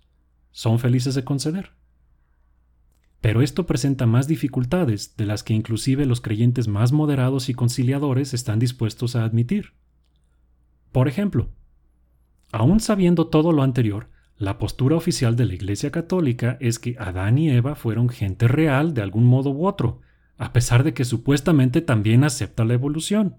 son 0.52 0.80
felices 0.80 1.16
de 1.16 1.24
conceder. 1.24 1.72
Pero 3.22 3.42
esto 3.42 3.66
presenta 3.66 4.06
más 4.06 4.28
dificultades 4.28 5.16
de 5.18 5.26
las 5.26 5.44
que 5.44 5.54
inclusive 5.54 6.06
los 6.06 6.22
creyentes 6.22 6.68
más 6.68 6.92
moderados 6.92 7.50
y 7.50 7.54
conciliadores 7.54 8.34
están 8.34 8.60
dispuestos 8.60 9.16
a 9.16 9.26
admitir. 9.26 9.74
Por 10.92 11.08
ejemplo, 11.08 11.50
aun 12.52 12.80
sabiendo 12.80 13.28
todo 13.28 13.52
lo 13.52 13.64
anterior, 13.64 14.10
la 14.38 14.58
postura 14.58 14.96
oficial 14.96 15.36
de 15.36 15.46
la 15.46 15.54
Iglesia 15.54 15.92
Católica 15.92 16.58
es 16.62 16.80
que 16.80 16.96
Adán 16.98 17.38
y 17.38 17.50
Eva 17.50 17.76
fueron 17.76 18.08
gente 18.08 18.48
real 18.48 18.94
de 18.94 19.02
algún 19.02 19.26
modo 19.26 19.52
u 19.52 19.68
otro, 19.68 20.00
a 20.38 20.54
pesar 20.54 20.86
de 20.86 20.94
que 20.94 21.04
supuestamente 21.04 21.82
también 21.82 22.24
acepta 22.24 22.64
la 22.64 22.74
evolución. 22.74 23.36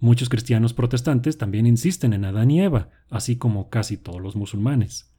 Muchos 0.00 0.28
cristianos 0.28 0.74
protestantes 0.74 1.38
también 1.38 1.64
insisten 1.64 2.12
en 2.12 2.26
Adán 2.26 2.50
y 2.50 2.60
Eva, 2.60 2.90
así 3.08 3.36
como 3.36 3.70
casi 3.70 3.96
todos 3.96 4.20
los 4.20 4.36
musulmanes. 4.36 5.13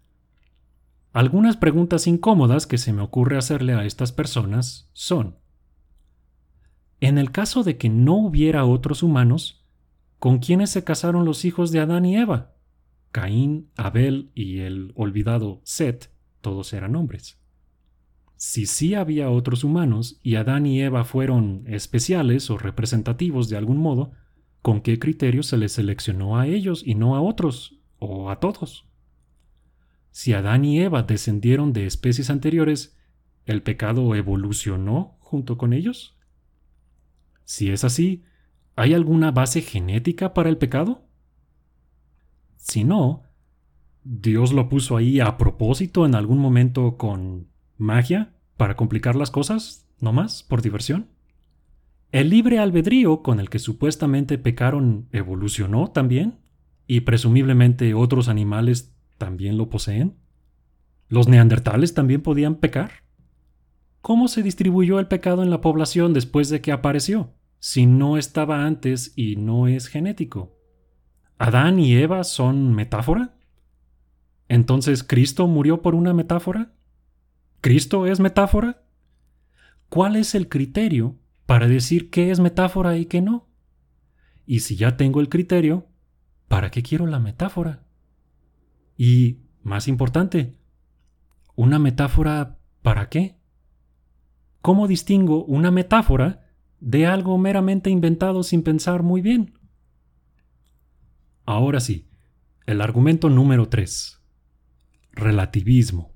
Algunas 1.16 1.58
preguntas 1.58 2.06
incómodas 2.06 2.68
que 2.68 2.78
se 2.78 2.94
me 2.94 3.02
ocurre 3.02 3.38
hacerle 3.38 3.74
a 3.74 3.86
estas 3.86 4.12
personas 4.12 4.90
son, 4.94 5.38
en 7.00 7.18
el 7.18 7.32
caso 7.32 7.64
de 7.64 7.78
que 7.78 7.90
no 7.90 8.16
hubiera 8.16 8.66
otros 8.66 9.02
humanos, 9.02 9.66
¿con 10.20 10.38
quiénes 10.38 10.70
se 10.70 10.84
casaron 10.84 11.26
los 11.26 11.46
hijos 11.46 11.72
de 11.72 11.80
Adán 11.80 12.06
y 12.06 12.18
Eva? 12.18 12.54
Caín, 13.12 13.72
Abel 13.76 14.32
y 14.36 14.60
el 14.60 14.92
olvidado 14.96 15.62
Set, 15.64 16.12
todos 16.42 16.74
eran 16.74 16.96
hombres 16.96 17.40
si 18.38 18.66
sí 18.66 18.94
había 18.94 19.30
otros 19.30 19.64
humanos 19.64 20.20
y 20.22 20.36
Adán 20.36 20.66
y 20.66 20.82
Eva 20.82 21.04
fueron 21.04 21.64
especiales 21.68 22.50
o 22.50 22.58
representativos 22.58 23.50
de 23.50 23.58
algún 23.58 23.78
modo, 23.78 24.12
¿con 24.62 24.82
qué 24.82 25.00
criterio 25.00 25.44
se 25.44 25.58
les 25.58 25.74
seleccionó 25.74 26.38
a 26.38 26.48
ellos 26.48 26.84
y 26.86 26.96
no 26.96 27.16
a 27.16 27.22
otros 27.22 27.80
o 27.98 28.30
a 28.30 28.40
todos? 28.40 28.88
Si 30.16 30.32
Adán 30.32 30.64
y 30.64 30.80
Eva 30.80 31.04
descendieron 31.04 31.74
de 31.74 31.86
especies 31.86 32.30
anteriores, 32.30 32.98
¿el 33.46 33.62
pecado 33.62 34.16
evolucionó 34.16 35.18
junto 35.20 35.58
con 35.58 35.74
ellos? 35.74 36.18
Si 37.44 37.70
es 37.70 37.84
así, 37.84 38.24
¿hay 38.78 38.94
alguna 38.94 39.32
base 39.32 39.62
genética 39.62 40.34
para 40.34 40.48
el 40.48 40.58
pecado? 40.58 41.06
Si 42.56 42.86
no, 42.86 43.24
¿Dios 44.06 44.54
lo 44.54 44.70
puso 44.70 44.96
ahí 44.96 45.20
a 45.20 45.38
propósito 45.38 46.06
en 46.06 46.16
algún 46.16 46.38
momento 46.38 46.96
con 46.96 47.50
¿Magia? 47.78 48.36
¿Para 48.56 48.78
complicar 48.78 49.18
las 49.18 49.32
cosas? 49.32 49.86
¿No 50.00 50.14
más? 50.14 50.44
¿Por 50.44 50.62
diversión? 50.62 51.10
¿El 52.14 52.30
libre 52.30 52.60
albedrío 52.60 53.22
con 53.22 53.42
el 53.42 53.50
que 53.50 53.60
supuestamente 53.60 54.38
pecaron 54.38 55.10
evolucionó 55.12 55.90
también? 55.92 56.40
¿Y 56.88 57.02
presumiblemente 57.02 57.94
otros 57.94 58.30
animales 58.30 58.95
también 59.18 59.58
lo 59.58 59.70
poseen? 59.70 60.18
¿Los 61.08 61.28
neandertales 61.28 61.94
también 61.94 62.22
podían 62.22 62.56
pecar? 62.56 63.04
¿Cómo 64.02 64.28
se 64.28 64.44
distribuyó 64.44 65.00
el 65.00 65.08
pecado 65.08 65.44
en 65.44 65.50
la 65.50 65.62
población 65.62 66.14
después 66.14 66.50
de 66.50 66.62
que 66.62 66.72
apareció, 66.72 67.34
si 67.60 67.86
no 67.86 68.18
estaba 68.18 68.66
antes 68.66 69.14
y 69.16 69.36
no 69.36 69.68
es 69.68 69.88
genético? 69.88 70.56
¿Adán 71.38 71.80
y 71.80 71.96
Eva 71.96 72.24
son 72.24 72.74
metáfora? 72.74 73.36
¿Entonces 74.48 75.04
Cristo 75.04 75.48
murió 75.48 75.82
por 75.82 75.96
una 75.96 76.14
metáfora? 76.14 76.74
¿Cristo 77.62 78.06
es 78.06 78.20
metáfora? 78.20 78.84
¿Cuál 79.90 80.16
es 80.16 80.36
el 80.36 80.50
criterio 80.50 81.18
para 81.46 81.68
decir 81.68 82.10
qué 82.10 82.32
es 82.32 82.40
metáfora 82.40 82.98
y 82.98 83.06
qué 83.06 83.22
no? 83.22 83.48
Y 84.46 84.60
si 84.60 84.76
ya 84.76 84.98
tengo 84.98 85.20
el 85.20 85.30
criterio, 85.30 85.88
¿para 86.48 86.70
qué 86.70 86.84
quiero 86.84 87.08
la 87.08 87.20
metáfora? 87.20 87.85
Y, 88.98 89.40
más 89.64 89.88
importante, 89.88 90.56
¿una 91.56 91.80
metáfora 91.80 92.58
para 92.82 93.10
qué? 93.10 93.38
¿Cómo 94.62 94.88
distingo 94.88 95.44
una 95.46 95.72
metáfora 95.72 96.48
de 96.80 97.06
algo 97.06 97.38
meramente 97.38 97.90
inventado 97.90 98.44
sin 98.44 98.64
pensar 98.64 99.04
muy 99.04 99.22
bien? 99.22 99.58
Ahora 101.46 101.80
sí, 101.80 102.10
el 102.66 102.82
argumento 102.82 103.30
número 103.30 103.70
3. 103.70 104.22
Relativismo. 105.12 106.16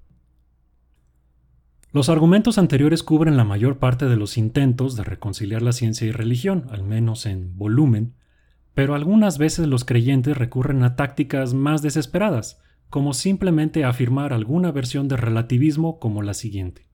Los 1.92 2.10
argumentos 2.10 2.58
anteriores 2.58 3.02
cubren 3.02 3.38
la 3.38 3.44
mayor 3.44 3.80
parte 3.80 4.06
de 4.06 4.16
los 4.16 4.38
intentos 4.38 4.96
de 4.96 5.04
reconciliar 5.04 5.62
la 5.62 5.72
ciencia 5.72 6.08
y 6.08 6.12
religión, 6.12 6.68
al 6.70 6.84
menos 6.84 7.26
en 7.26 7.58
volumen, 7.58 8.16
pero 8.76 8.94
algunas 8.94 9.38
veces 9.38 9.68
los 9.68 9.86
creyentes 9.86 10.38
recurren 10.38 10.84
a 10.84 10.96
tácticas 10.96 11.54
más 11.54 11.82
desesperadas, 11.82 12.62
como 12.90 13.14
simplemente 13.14 13.84
afirmar 13.86 14.34
alguna 14.34 14.72
versión 14.72 15.08
de 15.08 15.18
relativismo 15.18 16.00
como 16.00 16.22
la 16.22 16.34
siguiente. 16.34 16.88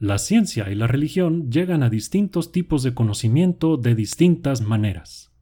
la 0.00 0.18
ciencia 0.18 0.70
y 0.70 0.76
la 0.76 0.86
religión 0.86 1.50
llegan 1.50 1.82
a 1.82 1.90
distintos 1.90 2.52
tipos 2.52 2.84
de 2.84 2.94
conocimiento 2.94 3.76
de 3.76 3.96
distintas 3.96 4.60
maneras. 4.60 5.32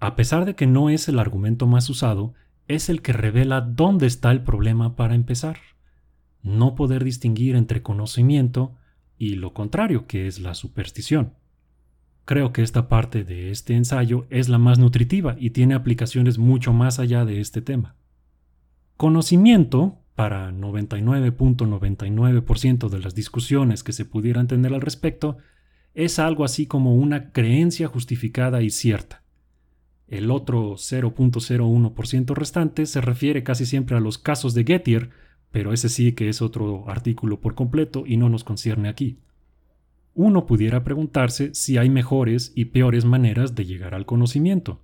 A 0.00 0.16
pesar 0.16 0.44
de 0.46 0.56
que 0.56 0.66
no 0.66 0.90
es 0.90 1.08
el 1.08 1.20
argumento 1.20 1.68
más 1.68 1.88
usado, 1.88 2.34
es 2.66 2.88
el 2.88 3.02
que 3.02 3.12
revela 3.12 3.60
dónde 3.60 4.06
está 4.06 4.32
el 4.32 4.42
problema 4.42 4.96
para 4.96 5.14
empezar. 5.14 5.58
No 6.42 6.74
poder 6.74 7.04
distinguir 7.04 7.54
entre 7.54 7.82
conocimiento 7.82 8.74
y 9.16 9.34
lo 9.34 9.52
contrario, 9.52 10.06
que 10.06 10.26
es 10.26 10.40
la 10.40 10.54
superstición. 10.54 11.34
Creo 12.30 12.52
que 12.52 12.62
esta 12.62 12.88
parte 12.88 13.24
de 13.24 13.50
este 13.50 13.74
ensayo 13.74 14.28
es 14.30 14.48
la 14.48 14.58
más 14.58 14.78
nutritiva 14.78 15.34
y 15.36 15.50
tiene 15.50 15.74
aplicaciones 15.74 16.38
mucho 16.38 16.72
más 16.72 17.00
allá 17.00 17.24
de 17.24 17.40
este 17.40 17.60
tema. 17.60 17.96
Conocimiento, 18.96 19.98
para 20.14 20.52
99.99% 20.52 22.88
de 22.88 23.00
las 23.00 23.16
discusiones 23.16 23.82
que 23.82 23.92
se 23.92 24.04
pudieran 24.04 24.46
tener 24.46 24.72
al 24.72 24.80
respecto, 24.80 25.38
es 25.92 26.20
algo 26.20 26.44
así 26.44 26.66
como 26.66 26.94
una 26.94 27.32
creencia 27.32 27.88
justificada 27.88 28.62
y 28.62 28.70
cierta. 28.70 29.24
El 30.06 30.30
otro 30.30 30.74
0.01% 30.74 32.34
restante 32.36 32.86
se 32.86 33.00
refiere 33.00 33.42
casi 33.42 33.66
siempre 33.66 33.96
a 33.96 34.00
los 34.00 34.18
casos 34.18 34.54
de 34.54 34.62
Gettier, 34.62 35.10
pero 35.50 35.72
ese 35.72 35.88
sí 35.88 36.12
que 36.12 36.28
es 36.28 36.42
otro 36.42 36.88
artículo 36.88 37.40
por 37.40 37.56
completo 37.56 38.04
y 38.06 38.18
no 38.18 38.28
nos 38.28 38.44
concierne 38.44 38.88
aquí. 38.88 39.18
Uno 40.14 40.46
pudiera 40.46 40.82
preguntarse 40.84 41.54
si 41.54 41.78
hay 41.78 41.88
mejores 41.88 42.52
y 42.54 42.66
peores 42.66 43.04
maneras 43.04 43.54
de 43.54 43.64
llegar 43.64 43.94
al 43.94 44.06
conocimiento. 44.06 44.82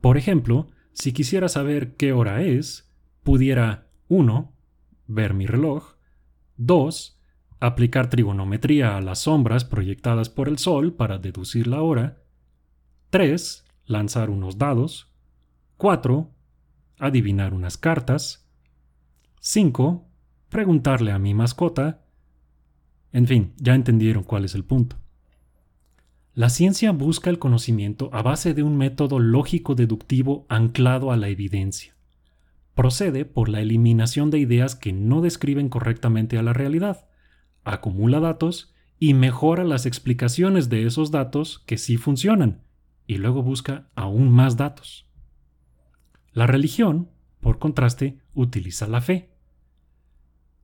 Por 0.00 0.16
ejemplo, 0.16 0.68
si 0.92 1.12
quisiera 1.12 1.48
saber 1.48 1.96
qué 1.96 2.12
hora 2.12 2.42
es, 2.42 2.90
pudiera 3.22 3.88
1. 4.08 4.52
ver 5.08 5.34
mi 5.34 5.46
reloj, 5.46 5.96
2. 6.56 7.20
aplicar 7.60 8.08
trigonometría 8.08 8.96
a 8.96 9.00
las 9.00 9.20
sombras 9.20 9.64
proyectadas 9.64 10.30
por 10.30 10.48
el 10.48 10.58
sol 10.58 10.94
para 10.94 11.18
deducir 11.18 11.66
la 11.66 11.82
hora, 11.82 12.22
3. 13.10 13.64
lanzar 13.84 14.30
unos 14.30 14.58
dados, 14.58 15.12
4. 15.76 16.30
adivinar 16.98 17.52
unas 17.52 17.76
cartas, 17.76 18.48
5. 19.40 20.08
preguntarle 20.48 21.12
a 21.12 21.18
mi 21.18 21.34
mascota, 21.34 22.05
en 23.16 23.26
fin, 23.26 23.52
ya 23.56 23.74
entendieron 23.74 24.22
cuál 24.22 24.44
es 24.44 24.54
el 24.54 24.64
punto. 24.64 24.96
La 26.34 26.50
ciencia 26.50 26.92
busca 26.92 27.30
el 27.30 27.38
conocimiento 27.38 28.10
a 28.12 28.22
base 28.22 28.54
de 28.54 28.62
un 28.62 28.76
método 28.76 29.18
lógico 29.18 29.74
deductivo 29.74 30.46
anclado 30.48 31.10
a 31.10 31.16
la 31.16 31.28
evidencia 31.28 31.96
procede 32.76 33.24
por 33.24 33.48
la 33.48 33.62
eliminación 33.62 34.30
de 34.30 34.38
ideas 34.38 34.76
que 34.76 34.92
no 34.92 35.22
describen 35.22 35.70
correctamente 35.70 36.36
a 36.38 36.42
la 36.42 36.52
realidad, 36.52 37.08
acumula 37.64 38.20
datos 38.20 38.74
y 38.98 39.14
mejora 39.14 39.64
las 39.64 39.86
explicaciones 39.86 40.68
de 40.68 40.86
esos 40.86 41.10
datos 41.10 41.64
que 41.66 41.78
sí 41.78 41.96
funcionan, 41.96 42.62
y 43.06 43.16
luego 43.16 43.42
busca 43.42 43.88
aún 43.96 44.30
más 44.30 44.58
datos. 44.58 45.08
La 46.32 46.46
religión, 46.46 47.08
por 47.40 47.58
contraste, 47.58 48.18
utiliza 48.34 48.86
la 48.86 49.00
fe. 49.00 49.30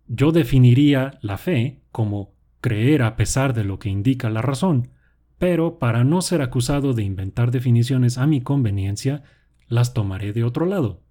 Yo 0.07 0.33
definiría 0.33 1.19
la 1.23 1.39
fe 1.39 1.83
como 1.93 2.35
creer 2.63 3.03
a 3.03 3.17
pesar 3.17 3.53
de 3.53 3.65
lo 3.65 3.79
que 3.79 3.91
indica 3.91 4.31
la 4.31 4.41
razón, 4.41 4.89
pero 5.37 5.79
para 5.79 6.05
no 6.05 6.23
ser 6.23 6.41
acusado 6.41 6.95
de 6.95 7.03
inventar 7.03 7.51
definiciones 7.51 8.17
a 8.17 8.27
mi 8.27 8.41
conveniencia, 8.41 9.25
las 9.69 9.93
tomaré 9.93 10.33
de 10.33 10.45
otro 10.45 10.65
lado. 10.65 11.03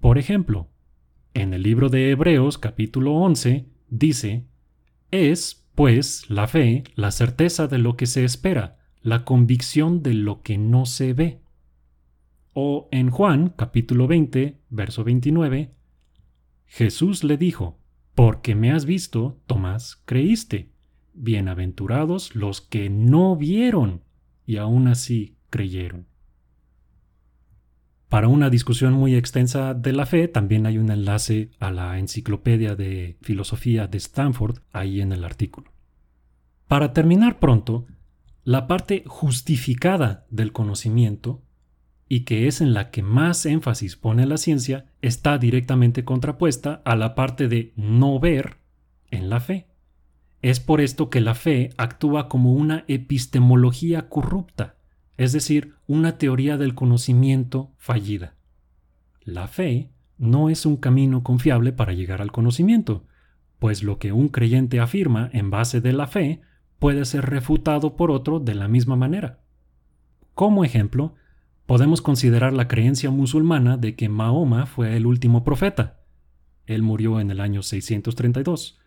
Por 0.00 0.18
ejemplo, 0.18 0.70
en 1.34 1.52
el 1.52 1.62
libro 1.62 1.90
de 1.90 2.10
Hebreos 2.10 2.58
capítulo 2.58 3.12
11 3.12 3.66
dice, 3.90 4.46
es, 5.10 5.68
pues, 5.74 6.30
la 6.30 6.48
fe, 6.48 6.84
la 6.94 7.10
certeza 7.10 7.66
de 7.66 7.78
lo 7.78 7.96
que 7.96 8.06
se 8.06 8.24
espera, 8.24 8.78
la 9.02 9.24
convicción 9.24 10.02
de 10.02 10.14
lo 10.14 10.40
que 10.40 10.56
no 10.56 10.86
se 10.86 11.12
ve. 11.12 11.42
O 12.54 12.88
en 12.90 13.10
Juan 13.10 13.50
capítulo 13.50 14.06
20, 14.06 14.58
verso 14.70 15.04
29, 15.04 15.74
Jesús 16.66 17.24
le 17.24 17.36
dijo, 17.36 17.78
porque 18.14 18.54
me 18.54 18.70
has 18.70 18.84
visto, 18.84 19.40
Tomás, 19.46 20.02
creíste. 20.04 20.70
Bienaventurados 21.14 22.34
los 22.34 22.60
que 22.60 22.90
no 22.90 23.36
vieron 23.36 24.02
y 24.46 24.56
aún 24.56 24.88
así 24.88 25.36
creyeron. 25.50 26.06
Para 28.08 28.28
una 28.28 28.50
discusión 28.50 28.92
muy 28.92 29.16
extensa 29.16 29.74
de 29.74 29.92
la 29.92 30.06
fe, 30.06 30.28
también 30.28 30.66
hay 30.66 30.78
un 30.78 30.90
enlace 30.90 31.50
a 31.58 31.70
la 31.70 31.98
Enciclopedia 31.98 32.76
de 32.76 33.16
Filosofía 33.22 33.86
de 33.86 33.98
Stanford 33.98 34.58
ahí 34.72 35.00
en 35.00 35.12
el 35.12 35.24
artículo. 35.24 35.72
Para 36.68 36.92
terminar 36.92 37.38
pronto, 37.38 37.86
la 38.44 38.66
parte 38.66 39.04
justificada 39.06 40.26
del 40.30 40.52
conocimiento, 40.52 41.42
y 42.14 42.20
que 42.20 42.46
es 42.46 42.60
en 42.60 42.74
la 42.74 42.92
que 42.92 43.02
más 43.02 43.44
énfasis 43.44 43.96
pone 43.96 44.24
la 44.24 44.36
ciencia, 44.36 44.86
está 45.02 45.36
directamente 45.36 46.04
contrapuesta 46.04 46.80
a 46.84 46.94
la 46.94 47.16
parte 47.16 47.48
de 47.48 47.72
no 47.74 48.20
ver 48.20 48.58
en 49.10 49.28
la 49.28 49.40
fe. 49.40 49.66
Es 50.40 50.60
por 50.60 50.80
esto 50.80 51.10
que 51.10 51.20
la 51.20 51.34
fe 51.34 51.70
actúa 51.76 52.28
como 52.28 52.52
una 52.52 52.84
epistemología 52.86 54.08
corrupta, 54.08 54.76
es 55.16 55.32
decir, 55.32 55.74
una 55.88 56.16
teoría 56.16 56.56
del 56.56 56.76
conocimiento 56.76 57.72
fallida. 57.78 58.36
La 59.24 59.48
fe 59.48 59.90
no 60.16 60.50
es 60.50 60.66
un 60.66 60.76
camino 60.76 61.24
confiable 61.24 61.72
para 61.72 61.94
llegar 61.94 62.22
al 62.22 62.30
conocimiento, 62.30 63.08
pues 63.58 63.82
lo 63.82 63.98
que 63.98 64.12
un 64.12 64.28
creyente 64.28 64.78
afirma 64.78 65.30
en 65.32 65.50
base 65.50 65.80
de 65.80 65.92
la 65.92 66.06
fe 66.06 66.42
puede 66.78 67.06
ser 67.06 67.26
refutado 67.28 67.96
por 67.96 68.12
otro 68.12 68.38
de 68.38 68.54
la 68.54 68.68
misma 68.68 68.94
manera. 68.94 69.40
Como 70.34 70.64
ejemplo, 70.64 71.16
podemos 71.66 72.02
considerar 72.02 72.52
la 72.52 72.68
creencia 72.68 73.10
musulmana 73.10 73.76
de 73.76 73.94
que 73.96 74.08
Mahoma 74.08 74.66
fue 74.66 74.96
el 74.96 75.06
último 75.06 75.44
profeta. 75.44 76.00
Él 76.66 76.82
murió 76.82 77.20
en 77.20 77.30
el 77.30 77.40
año 77.40 77.62
632, 77.62 78.78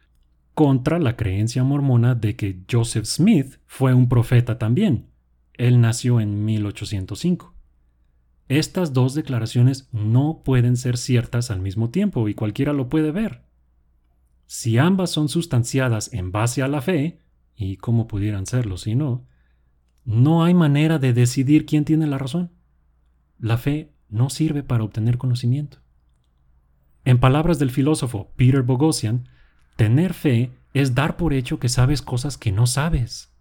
contra 0.53 0.99
la 0.99 1.15
creencia 1.15 1.63
mormona 1.63 2.15
de 2.15 2.35
que 2.35 2.61
Joseph 2.69 3.05
Smith 3.05 3.59
fue 3.65 3.93
un 3.93 4.09
profeta 4.09 4.57
también, 4.57 5.07
él 5.57 5.81
nació 5.81 6.19
en 6.19 6.45
1805. 6.45 7.53
Estas 8.47 8.93
dos 8.93 9.13
declaraciones 9.13 9.89
no 9.91 10.41
pueden 10.45 10.77
ser 10.77 10.97
ciertas 10.97 11.51
al 11.51 11.59
mismo 11.59 11.89
tiempo 11.89 12.29
y 12.29 12.33
cualquiera 12.33 12.73
lo 12.73 12.89
puede 12.89 13.11
ver. 13.11 13.43
Si 14.45 14.77
ambas 14.77 15.11
son 15.11 15.27
sustanciadas 15.27 16.13
en 16.13 16.31
base 16.31 16.61
a 16.61 16.67
la 16.67 16.81
fe, 16.81 17.19
y 17.55 17.77
cómo 17.77 18.07
pudieran 18.07 18.45
serlo 18.45 18.77
si 18.77 18.95
no, 18.95 19.25
no 20.05 20.45
hay 20.45 20.53
manera 20.53 20.99
de 20.99 21.11
decidir 21.11 21.65
quién 21.65 21.83
tiene 21.83 22.07
la 22.07 22.17
razón. 22.17 22.51
La 23.39 23.57
fe 23.57 23.91
no 24.09 24.29
sirve 24.29 24.63
para 24.63 24.83
obtener 24.83 25.17
conocimiento. 25.17 25.79
En 27.05 27.19
palabras 27.19 27.59
del 27.59 27.71
filósofo 27.71 28.31
Peter 28.35 28.63
Bogosian, 28.63 29.29
tener 29.75 30.13
fe 30.13 30.51
es 30.73 30.95
dar 30.95 31.17
por 31.17 31.33
hecho 31.33 31.59
que 31.59 31.69
sabes 31.69 32.01
cosas 32.01 32.37
que 32.37 32.51
no 32.51 32.67
sabes. 32.67 33.33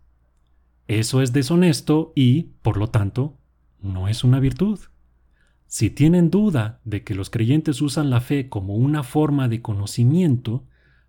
Eso 0.89 1.21
es 1.21 1.33
deshonesto 1.33 2.13
y, 2.15 2.53
por 2.63 2.77
lo 2.77 2.89
tanto, 2.89 3.39
no 3.81 4.09
es 4.09 4.23
una 4.23 4.39
virtud. 4.39 4.79
Si 5.67 5.91
tienen 5.91 6.31
duda 6.31 6.81
de 6.85 7.03
que 7.03 7.15
los 7.15 7.29
creyentes 7.29 7.83
usan 7.83 8.09
la 8.09 8.21
fe 8.21 8.49
como 8.49 8.77
una 8.77 9.03
forma 9.03 9.49
de 9.49 9.63
conocimiento, 9.63 10.65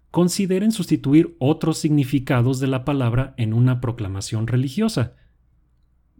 consideren 0.09 0.71
sustituir 0.71 1.35
otros 1.39 1.77
significados 1.77 2.59
de 2.59 2.67
la 2.67 2.83
palabra 2.83 3.35
en 3.37 3.53
una 3.53 3.79
proclamación 3.81 4.47
religiosa. 4.47 5.15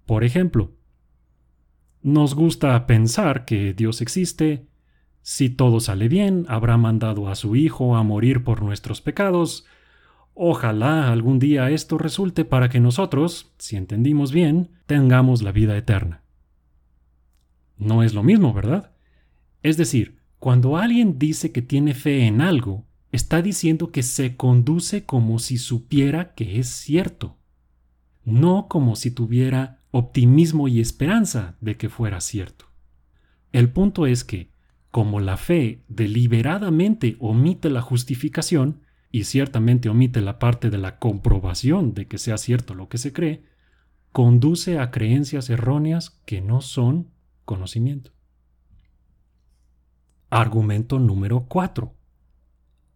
Por 0.06 0.24
ejemplo, 0.24 0.77
nos 2.08 2.36
gusta 2.36 2.88
pensar 2.88 3.46
que 3.46 3.74
Dios 3.74 4.02
existe, 4.02 4.66
si 5.22 5.50
todo 5.50 5.80
sale 5.80 6.08
bien, 6.08 6.46
habrá 6.48 6.78
mandado 6.78 7.28
a 7.28 7.36
su 7.36 7.56
Hijo 7.56 7.96
a 7.96 8.04
morir 8.04 8.44
por 8.44 8.62
nuestros 8.62 9.02
pecados, 9.02 9.66
Ojalá 10.40 11.12
algún 11.12 11.40
día 11.40 11.72
esto 11.72 11.98
resulte 11.98 12.46
para 12.46 12.70
que 12.70 12.80
nosotros, 12.80 13.52
si 13.58 13.76
entendimos 13.76 14.32
bien, 14.32 14.70
tengamos 14.86 15.42
la 15.42 15.52
vida 15.52 15.76
eterna. 15.76 16.22
No 17.76 18.04
es 18.04 18.14
lo 18.14 18.22
mismo, 18.22 18.54
¿verdad? 18.54 18.92
Es 19.64 19.78
decir, 19.78 20.20
cuando 20.38 20.78
alguien 20.78 21.18
dice 21.18 21.52
que 21.52 21.64
tiene 21.64 21.96
fe 21.96 22.28
en 22.28 22.42
algo, 22.42 22.86
está 23.12 23.42
diciendo 23.42 23.92
que 23.92 24.04
se 24.04 24.36
conduce 24.36 25.06
como 25.06 25.40
si 25.40 25.58
supiera 25.58 26.36
que 26.36 26.60
es 26.60 26.68
cierto, 26.68 27.38
no 28.24 28.68
como 28.68 28.96
si 28.96 29.10
tuviera 29.10 29.77
optimismo 29.98 30.68
y 30.68 30.80
esperanza 30.80 31.56
de 31.60 31.76
que 31.76 31.90
fuera 31.90 32.22
cierto. 32.22 32.66
El 33.52 33.72
punto 33.72 34.06
es 34.06 34.24
que, 34.24 34.52
como 34.92 35.20
la 35.20 35.38
fe 35.38 35.84
deliberadamente 35.88 37.18
omite 37.20 37.70
la 37.70 37.82
justificación, 37.82 38.82
y 39.12 39.24
ciertamente 39.24 39.90
omite 39.90 40.22
la 40.22 40.38
parte 40.38 40.70
de 40.70 40.78
la 40.78 41.00
comprobación 41.00 41.94
de 41.94 42.08
que 42.08 42.18
sea 42.18 42.38
cierto 42.38 42.76
lo 42.76 42.90
que 42.90 43.00
se 43.00 43.14
cree, 43.14 43.44
conduce 44.12 44.78
a 44.78 44.92
creencias 44.92 45.50
erróneas 45.50 46.22
que 46.26 46.42
no 46.42 46.62
son 46.62 47.10
conocimiento. 47.46 48.12
Argumento 50.30 51.00
número 51.00 51.46
4. 51.48 51.96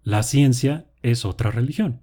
La 0.04 0.22
ciencia 0.22 0.86
es 1.02 1.26
otra 1.26 1.50
religión. 1.50 2.02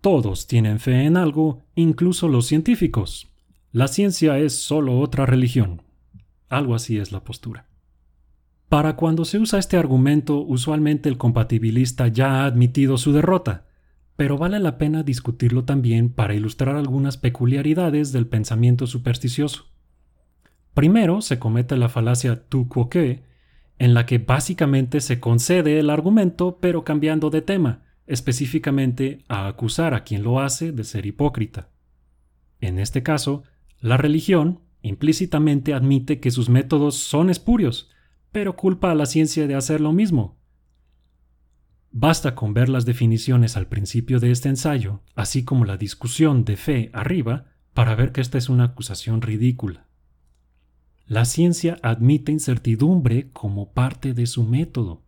Todos 0.00 0.46
tienen 0.48 0.80
fe 0.80 1.04
en 1.04 1.16
algo, 1.16 1.64
incluso 1.74 2.26
los 2.28 2.46
científicos. 2.46 3.30
La 3.72 3.88
ciencia 3.88 4.38
es 4.38 4.62
solo 4.62 4.98
otra 4.98 5.26
religión. 5.26 5.82
Algo 6.48 6.74
así 6.74 6.98
es 6.98 7.12
la 7.12 7.24
postura. 7.24 7.66
Para 8.68 8.96
cuando 8.96 9.24
se 9.24 9.38
usa 9.38 9.58
este 9.58 9.76
argumento, 9.76 10.40
usualmente 10.40 11.08
el 11.08 11.18
compatibilista 11.18 12.08
ya 12.08 12.42
ha 12.42 12.46
admitido 12.46 12.98
su 12.98 13.12
derrota, 13.12 13.66
pero 14.16 14.38
vale 14.38 14.58
la 14.58 14.78
pena 14.78 15.02
discutirlo 15.02 15.64
también 15.64 16.08
para 16.08 16.34
ilustrar 16.34 16.74
algunas 16.74 17.16
peculiaridades 17.16 18.12
del 18.12 18.26
pensamiento 18.26 18.86
supersticioso. 18.86 19.66
Primero 20.74 21.20
se 21.20 21.38
comete 21.38 21.76
la 21.76 21.88
falacia 21.88 22.48
tu 22.48 22.68
quoque, 22.68 23.22
en 23.78 23.94
la 23.94 24.06
que 24.06 24.18
básicamente 24.18 25.00
se 25.00 25.20
concede 25.20 25.78
el 25.78 25.90
argumento 25.90 26.58
pero 26.60 26.82
cambiando 26.82 27.30
de 27.30 27.42
tema, 27.42 27.82
específicamente 28.06 29.24
a 29.28 29.46
acusar 29.48 29.94
a 29.94 30.02
quien 30.02 30.22
lo 30.22 30.40
hace 30.40 30.72
de 30.72 30.84
ser 30.84 31.06
hipócrita. 31.06 31.68
En 32.60 32.78
este 32.78 33.02
caso, 33.02 33.44
la 33.80 33.96
religión 33.96 34.60
implícitamente 34.82 35.74
admite 35.74 36.20
que 36.20 36.30
sus 36.30 36.48
métodos 36.48 36.96
son 36.96 37.30
espurios, 37.30 37.90
pero 38.32 38.56
culpa 38.56 38.90
a 38.90 38.94
la 38.94 39.06
ciencia 39.06 39.46
de 39.46 39.54
hacer 39.54 39.80
lo 39.80 39.92
mismo. 39.92 40.36
Basta 41.90 42.34
con 42.34 42.52
ver 42.52 42.68
las 42.68 42.84
definiciones 42.84 43.56
al 43.56 43.68
principio 43.68 44.20
de 44.20 44.30
este 44.30 44.48
ensayo, 44.48 45.00
así 45.14 45.44
como 45.44 45.64
la 45.64 45.76
discusión 45.76 46.44
de 46.44 46.56
fe 46.56 46.90
arriba, 46.92 47.46
para 47.72 47.94
ver 47.94 48.12
que 48.12 48.20
esta 48.20 48.38
es 48.38 48.48
una 48.48 48.64
acusación 48.64 49.22
ridícula. 49.22 49.86
La 51.06 51.24
ciencia 51.24 51.78
admite 51.82 52.32
incertidumbre 52.32 53.30
como 53.30 53.72
parte 53.72 54.12
de 54.12 54.26
su 54.26 54.44
método. 54.44 55.04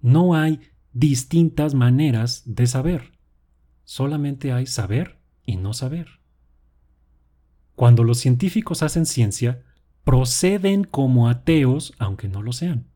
No 0.00 0.34
hay 0.34 0.60
distintas 0.92 1.74
maneras 1.74 2.42
de 2.44 2.66
saber. 2.66 3.12
Solamente 3.84 4.52
hay 4.52 4.66
saber 4.66 5.18
y 5.46 5.56
no 5.56 5.72
saber. 5.72 6.23
Cuando 7.76 8.04
los 8.04 8.18
científicos 8.18 8.82
hacen 8.82 9.06
ciencia, 9.06 9.62
proceden 10.04 10.84
como 10.84 11.28
ateos 11.28 11.94
aunque 11.98 12.28
no 12.28 12.42
lo 12.42 12.52
sean. 12.52 12.86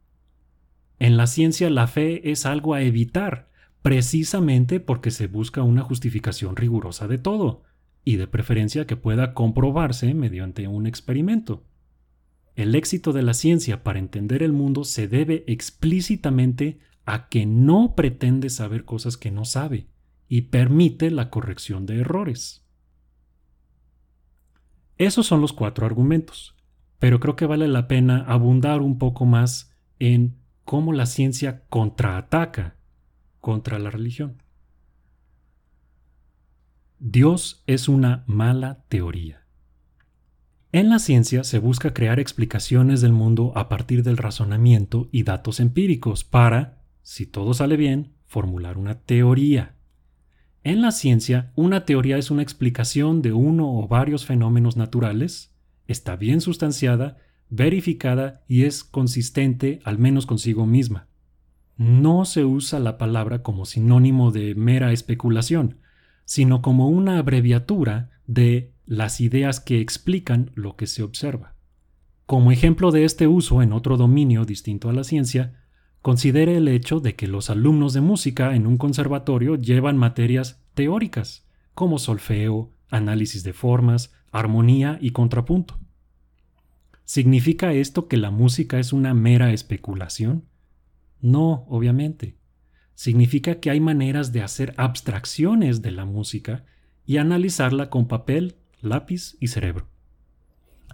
En 0.99 1.17
la 1.17 1.27
ciencia 1.27 1.71
la 1.71 1.87
fe 1.87 2.31
es 2.31 2.47
algo 2.47 2.75
a 2.75 2.83
evitar, 2.83 3.49
precisamente 3.83 4.81
porque 4.81 5.11
se 5.11 5.27
busca 5.27 5.63
una 5.63 5.83
justificación 5.83 6.57
rigurosa 6.57 7.09
de 7.09 7.19
todo, 7.19 7.63
y 8.05 8.17
de 8.17 8.27
preferencia 8.27 8.87
que 8.87 8.97
pueda 8.97 9.35
comprobarse 9.35 10.15
mediante 10.15 10.67
un 10.67 10.87
experimento. 10.87 11.65
El 12.57 12.75
éxito 12.75 13.13
de 13.13 13.23
la 13.23 13.35
ciencia 13.35 13.85
para 13.85 13.99
entender 13.99 14.43
el 14.43 14.53
mundo 14.53 14.85
se 14.85 15.09
debe 15.09 15.45
explícitamente 15.47 16.79
a 17.05 17.29
que 17.29 17.47
no 17.47 17.95
pretende 17.95 18.51
saber 18.51 18.85
cosas 18.85 19.17
que 19.17 19.31
no 19.31 19.45
sabe 19.45 19.89
y 20.27 20.43
permite 20.43 21.11
la 21.11 21.31
corrección 21.31 21.87
de 21.87 22.01
errores. 22.01 22.65
Esos 24.99 25.27
son 25.27 25.41
los 25.41 25.53
cuatro 25.53 25.87
argumentos, 25.87 26.55
pero 26.99 27.21
creo 27.21 27.37
que 27.37 27.47
vale 27.47 27.69
la 27.69 27.89
pena 27.89 28.25
abundar 28.27 28.83
un 28.83 28.99
poco 28.99 29.25
más 29.25 29.73
en 30.01 30.37
cómo 30.65 30.93
la 30.93 31.07
ciencia 31.07 31.63
contraataca 31.69 32.77
contra 33.41 33.79
la 33.79 33.91
religión. 33.91 34.43
Dios 36.99 37.63
es 37.69 37.89
una 37.89 38.25
mala 38.27 38.83
teoría. 38.89 39.45
En 40.73 40.91
la 40.91 40.99
ciencia 40.99 41.45
se 41.45 41.61
busca 41.61 41.95
crear 41.95 42.19
explicaciones 42.21 43.01
del 43.01 43.13
mundo 43.13 43.53
a 43.55 43.69
partir 43.69 44.03
del 44.03 44.17
razonamiento 44.17 45.09
y 45.13 45.23
datos 45.23 45.61
empíricos 45.61 46.25
para, 46.25 46.83
si 47.03 47.25
todo 47.25 47.55
sale 47.55 47.77
bien, 47.77 48.13
formular 48.27 48.77
una 48.77 48.99
teoría. 48.99 49.78
En 50.65 50.83
la 50.83 50.91
ciencia, 50.91 51.53
una 51.55 51.85
teoría 51.85 52.19
es 52.19 52.31
una 52.31 52.43
explicación 52.43 53.23
de 53.23 53.33
uno 53.33 53.79
o 53.79 53.89
varios 53.89 54.27
fenómenos 54.27 54.77
naturales, 54.77 55.53
está 55.87 56.17
bien 56.17 56.41
sustanciada, 56.41 57.17
verificada 57.49 58.43
y 58.49 58.65
es 58.65 58.85
consistente 58.85 59.81
al 59.85 59.99
menos 59.99 60.27
consigo 60.27 60.67
misma. 60.67 61.07
No 61.77 62.25
se 62.25 62.45
usa 62.45 62.81
la 62.81 62.99
palabra 62.99 63.43
como 63.43 63.65
sinónimo 63.65 64.33
de 64.33 64.55
mera 64.55 64.93
especulación, 64.93 65.79
sino 66.25 66.61
como 66.61 66.89
una 66.89 67.19
abreviatura 67.19 68.11
de 68.27 68.73
las 68.85 69.21
ideas 69.21 69.61
que 69.61 69.81
explican 69.81 70.51
lo 70.55 70.77
que 70.77 70.87
se 70.87 71.03
observa. 71.03 71.55
Como 72.27 72.53
ejemplo 72.53 72.91
de 72.91 73.05
este 73.05 73.27
uso 73.27 73.63
en 73.63 73.73
otro 73.73 73.97
dominio 73.97 74.45
distinto 74.45 74.91
a 74.91 74.93
la 74.93 75.05
ciencia, 75.05 75.55
considere 76.09 76.57
el 76.57 76.69
hecho 76.69 77.01
de 77.01 77.15
que 77.17 77.27
los 77.27 77.51
alumnos 77.51 77.93
de 77.93 78.01
música 78.01 78.57
en 78.57 78.67
un 78.67 78.79
conservatorio 78.79 79.57
llevan 79.57 79.99
materias 79.99 80.59
teóricas, 80.73 81.47
como 81.75 81.99
solfeo, 81.99 82.73
análisis 82.89 83.45
de 83.45 83.53
formas, 83.53 84.15
armonía 84.33 84.97
y 85.03 85.11
contrapunto. 85.11 85.79
¿Significa 87.05 87.75
esto 87.75 88.09
que 88.09 88.17
la 88.17 88.31
música 88.31 88.79
es 88.79 88.95
una 88.95 89.13
mera 89.13 89.53
especulación? 89.53 90.47
No, 91.21 91.67
obviamente. 91.69 92.39
Significa 92.95 93.57
que 93.57 93.69
hay 93.69 93.81
maneras 93.81 94.33
de 94.33 94.41
hacer 94.41 94.73
abstracciones 94.79 95.83
de 95.83 95.91
la 95.91 96.07
música 96.07 96.65
y 97.05 97.19
analizarla 97.19 97.91
con 97.91 98.09
papel, 98.09 98.57
lápiz 98.81 99.37
y 99.41 99.49
cerebro. 99.49 99.91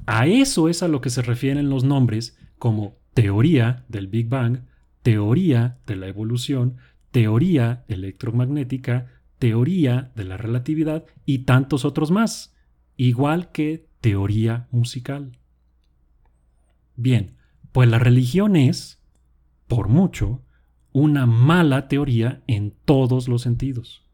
A 0.07 0.27
eso 0.27 0.69
es 0.69 0.83
a 0.83 0.89
lo 0.89 1.01
que 1.01 1.11
se 1.11 1.23
refieren 1.23 1.71
los 1.71 1.85
nombres 1.85 2.37
como 2.59 2.97
teoría 3.15 3.85
del 3.89 4.09
Big 4.09 4.29
Bang, 4.29 4.63
teoría 5.05 5.77
de 5.87 5.97
la 5.97 6.09
evolución, 6.09 6.79
teoría 7.11 7.85
electromagnética, 7.89 9.13
teoría 9.39 10.11
de 10.17 10.25
la 10.25 10.39
relatividad 10.39 11.05
y 11.27 11.41
tantos 11.41 11.85
otros 11.85 12.11
más, 12.11 12.57
igual 12.97 13.53
que 13.53 13.87
teoría 14.01 14.67
musical. 14.71 15.37
Bien, 16.97 17.37
pues 17.71 17.87
la 17.87 17.99
religión 17.99 18.57
es, 18.57 18.99
por 19.69 19.89
mucho, 19.89 20.41
una 20.93 21.27
mala 21.27 21.87
teoría 21.87 22.43
en 22.47 22.73
todos 22.87 23.29
los 23.29 23.43
sentidos. 23.43 24.07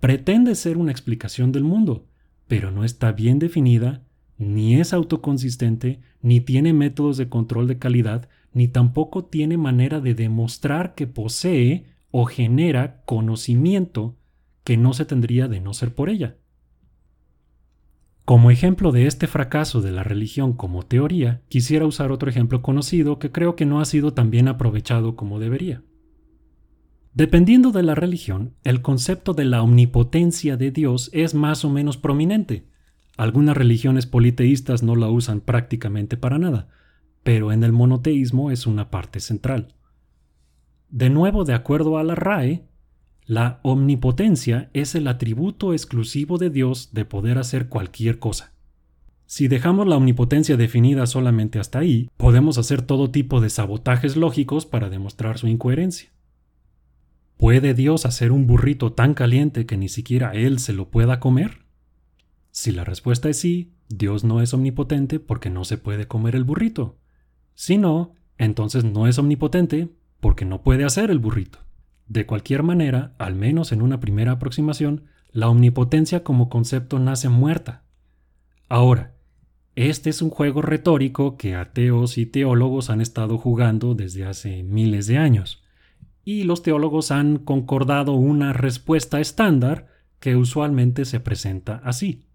Pretende 0.00 0.54
ser 0.54 0.78
una 0.78 0.90
explicación 0.90 1.52
del 1.52 1.64
mundo, 1.64 2.06
pero 2.46 2.70
no 2.70 2.82
está 2.82 3.12
bien 3.12 3.38
definida, 3.38 4.06
ni 4.38 4.76
es 4.76 4.94
autoconsistente, 4.94 6.00
ni 6.22 6.40
tiene 6.40 6.72
métodos 6.72 7.18
de 7.18 7.28
control 7.28 7.68
de 7.68 7.78
calidad, 7.78 8.30
ni 8.52 8.68
tampoco 8.68 9.24
tiene 9.24 9.56
manera 9.56 10.00
de 10.00 10.14
demostrar 10.14 10.94
que 10.94 11.06
posee 11.06 11.86
o 12.10 12.24
genera 12.24 13.02
conocimiento 13.04 14.16
que 14.64 14.76
no 14.76 14.92
se 14.92 15.04
tendría 15.04 15.48
de 15.48 15.60
no 15.60 15.74
ser 15.74 15.94
por 15.94 16.08
ella. 16.08 16.36
Como 18.24 18.50
ejemplo 18.50 18.92
de 18.92 19.06
este 19.06 19.26
fracaso 19.26 19.80
de 19.80 19.90
la 19.90 20.02
religión 20.02 20.52
como 20.52 20.82
teoría, 20.82 21.40
quisiera 21.48 21.86
usar 21.86 22.12
otro 22.12 22.28
ejemplo 22.28 22.60
conocido 22.60 23.18
que 23.18 23.32
creo 23.32 23.56
que 23.56 23.64
no 23.64 23.80
ha 23.80 23.86
sido 23.86 24.12
tan 24.12 24.30
bien 24.30 24.48
aprovechado 24.48 25.16
como 25.16 25.38
debería. 25.38 25.82
Dependiendo 27.14 27.72
de 27.72 27.82
la 27.82 27.94
religión, 27.94 28.52
el 28.64 28.82
concepto 28.82 29.32
de 29.32 29.46
la 29.46 29.62
omnipotencia 29.62 30.58
de 30.58 30.70
Dios 30.70 31.08
es 31.14 31.34
más 31.34 31.64
o 31.64 31.70
menos 31.70 31.96
prominente. 31.96 32.66
Algunas 33.16 33.56
religiones 33.56 34.06
politeístas 34.06 34.82
no 34.82 34.94
la 34.94 35.08
usan 35.08 35.40
prácticamente 35.40 36.16
para 36.18 36.38
nada, 36.38 36.68
pero 37.28 37.52
en 37.52 37.62
el 37.62 37.72
monoteísmo 37.72 38.50
es 38.50 38.66
una 38.66 38.88
parte 38.88 39.20
central. 39.20 39.74
De 40.88 41.10
nuevo, 41.10 41.44
de 41.44 41.52
acuerdo 41.52 41.98
a 41.98 42.02
la 42.02 42.14
RAE, 42.14 42.64
la 43.26 43.60
omnipotencia 43.62 44.70
es 44.72 44.94
el 44.94 45.06
atributo 45.06 45.74
exclusivo 45.74 46.38
de 46.38 46.48
Dios 46.48 46.94
de 46.94 47.04
poder 47.04 47.36
hacer 47.36 47.68
cualquier 47.68 48.18
cosa. 48.18 48.54
Si 49.26 49.46
dejamos 49.46 49.86
la 49.86 49.96
omnipotencia 49.96 50.56
definida 50.56 51.04
solamente 51.04 51.58
hasta 51.58 51.80
ahí, 51.80 52.08
podemos 52.16 52.56
hacer 52.56 52.80
todo 52.80 53.10
tipo 53.10 53.42
de 53.42 53.50
sabotajes 53.50 54.16
lógicos 54.16 54.64
para 54.64 54.88
demostrar 54.88 55.36
su 55.36 55.48
incoherencia. 55.48 56.08
¿Puede 57.36 57.74
Dios 57.74 58.06
hacer 58.06 58.32
un 58.32 58.46
burrito 58.46 58.94
tan 58.94 59.12
caliente 59.12 59.66
que 59.66 59.76
ni 59.76 59.90
siquiera 59.90 60.32
Él 60.32 60.60
se 60.60 60.72
lo 60.72 60.88
pueda 60.88 61.20
comer? 61.20 61.66
Si 62.52 62.72
la 62.72 62.84
respuesta 62.84 63.28
es 63.28 63.38
sí, 63.38 63.74
Dios 63.90 64.24
no 64.24 64.40
es 64.40 64.54
omnipotente 64.54 65.20
porque 65.20 65.50
no 65.50 65.66
se 65.66 65.76
puede 65.76 66.08
comer 66.08 66.34
el 66.34 66.44
burrito. 66.44 66.96
Si 67.58 67.76
no, 67.76 68.14
entonces 68.36 68.84
no 68.84 69.08
es 69.08 69.18
omnipotente 69.18 69.88
porque 70.20 70.44
no 70.44 70.62
puede 70.62 70.84
hacer 70.84 71.10
el 71.10 71.18
burrito. 71.18 71.58
De 72.06 72.24
cualquier 72.24 72.62
manera, 72.62 73.16
al 73.18 73.34
menos 73.34 73.72
en 73.72 73.82
una 73.82 73.98
primera 73.98 74.30
aproximación, 74.30 75.06
la 75.32 75.48
omnipotencia 75.48 76.22
como 76.22 76.50
concepto 76.50 77.00
nace 77.00 77.28
muerta. 77.28 77.82
Ahora, 78.68 79.16
este 79.74 80.08
es 80.08 80.22
un 80.22 80.30
juego 80.30 80.62
retórico 80.62 81.36
que 81.36 81.56
ateos 81.56 82.16
y 82.16 82.26
teólogos 82.26 82.90
han 82.90 83.00
estado 83.00 83.38
jugando 83.38 83.96
desde 83.96 84.24
hace 84.24 84.62
miles 84.62 85.08
de 85.08 85.18
años, 85.18 85.64
y 86.24 86.44
los 86.44 86.62
teólogos 86.62 87.10
han 87.10 87.38
concordado 87.38 88.12
una 88.12 88.52
respuesta 88.52 89.18
estándar 89.18 89.88
que 90.20 90.36
usualmente 90.36 91.04
se 91.04 91.18
presenta 91.18 91.82
así. 91.82 92.27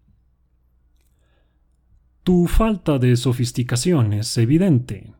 Tu 2.24 2.46
falta 2.46 2.98
de 2.98 3.18
sofisticación 3.18 4.14
es 4.14 4.38
evidente. 4.38 5.12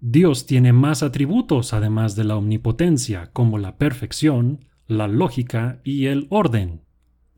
Dios 0.00 0.44
tiene 0.44 0.74
más 0.74 1.02
atributos 1.02 1.72
además 1.72 2.16
de 2.16 2.24
la 2.24 2.36
omnipotencia, 2.36 3.30
como 3.32 3.56
la 3.56 3.78
perfección, 3.78 4.66
la 4.86 5.08
lógica 5.08 5.80
y 5.84 6.04
el 6.04 6.26
orden. 6.28 6.82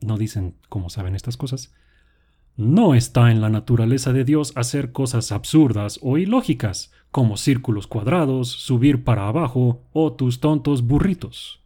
No 0.01 0.17
dicen 0.17 0.55
cómo 0.67 0.89
saben 0.89 1.15
estas 1.15 1.37
cosas. 1.37 1.73
No 2.57 2.95
está 2.95 3.31
en 3.31 3.39
la 3.39 3.49
naturaleza 3.49 4.11
de 4.11 4.25
Dios 4.25 4.51
hacer 4.57 4.91
cosas 4.91 5.31
absurdas 5.31 5.99
o 6.01 6.17
ilógicas, 6.17 6.91
como 7.09 7.37
círculos 7.37 7.87
cuadrados, 7.87 8.49
subir 8.49 9.05
para 9.05 9.29
abajo 9.29 9.85
o 9.93 10.11
tus 10.11 10.41
tontos 10.41 10.81
burritos. 10.81 11.63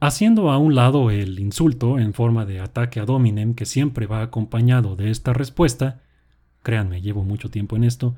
Haciendo 0.00 0.50
a 0.50 0.58
un 0.58 0.74
lado 0.74 1.10
el 1.10 1.38
insulto 1.38 1.98
en 1.98 2.12
forma 2.12 2.44
de 2.44 2.60
ataque 2.60 3.00
a 3.00 3.04
Dominem 3.04 3.54
que 3.54 3.64
siempre 3.64 4.06
va 4.06 4.22
acompañado 4.22 4.96
de 4.96 5.10
esta 5.10 5.32
respuesta, 5.32 6.02
créanme, 6.62 7.00
llevo 7.00 7.24
mucho 7.24 7.50
tiempo 7.50 7.76
en 7.76 7.84
esto, 7.84 8.16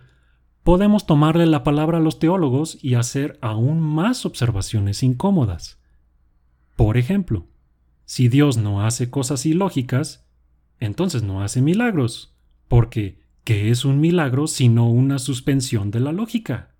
podemos 0.62 1.06
tomarle 1.06 1.46
la 1.46 1.62
palabra 1.62 1.98
a 1.98 2.00
los 2.00 2.18
teólogos 2.18 2.78
y 2.82 2.94
hacer 2.94 3.38
aún 3.40 3.80
más 3.80 4.26
observaciones 4.26 5.02
incómodas. 5.02 5.78
Por 6.74 6.96
ejemplo, 6.96 7.46
si 8.04 8.28
Dios 8.28 8.56
no 8.56 8.84
hace 8.84 9.10
cosas 9.10 9.46
ilógicas, 9.46 10.26
entonces 10.80 11.22
no 11.22 11.42
hace 11.42 11.62
milagros, 11.62 12.34
porque 12.68 13.20
¿qué 13.44 13.70
es 13.70 13.84
un 13.84 14.00
milagro 14.00 14.46
sino 14.46 14.90
una 14.90 15.18
suspensión 15.18 15.90
de 15.90 16.00
la 16.00 16.12
lógica? 16.12 16.74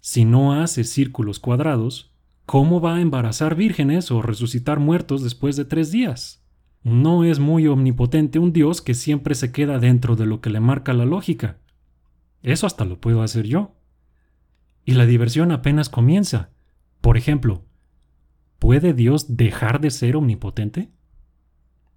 Si 0.00 0.24
no 0.24 0.52
hace 0.52 0.84
círculos 0.84 1.38
cuadrados, 1.38 2.12
¿cómo 2.48 2.80
va 2.80 2.94
a 2.94 3.00
embarazar 3.02 3.56
vírgenes 3.56 4.10
o 4.10 4.22
resucitar 4.22 4.80
muertos 4.80 5.22
después 5.22 5.54
de 5.56 5.66
tres 5.66 5.92
días? 5.92 6.42
No 6.82 7.22
es 7.22 7.40
muy 7.40 7.66
omnipotente 7.66 8.38
un 8.38 8.54
Dios 8.54 8.80
que 8.80 8.94
siempre 8.94 9.34
se 9.34 9.52
queda 9.52 9.78
dentro 9.78 10.16
de 10.16 10.24
lo 10.24 10.40
que 10.40 10.48
le 10.48 10.58
marca 10.58 10.94
la 10.94 11.04
lógica. 11.04 11.58
Eso 12.42 12.66
hasta 12.66 12.86
lo 12.86 13.02
puedo 13.02 13.20
hacer 13.20 13.44
yo. 13.44 13.76
Y 14.86 14.92
la 14.92 15.04
diversión 15.04 15.52
apenas 15.52 15.90
comienza. 15.90 16.48
Por 17.02 17.18
ejemplo, 17.18 17.66
¿puede 18.58 18.94
Dios 18.94 19.36
dejar 19.36 19.82
de 19.82 19.90
ser 19.90 20.16
omnipotente? 20.16 20.88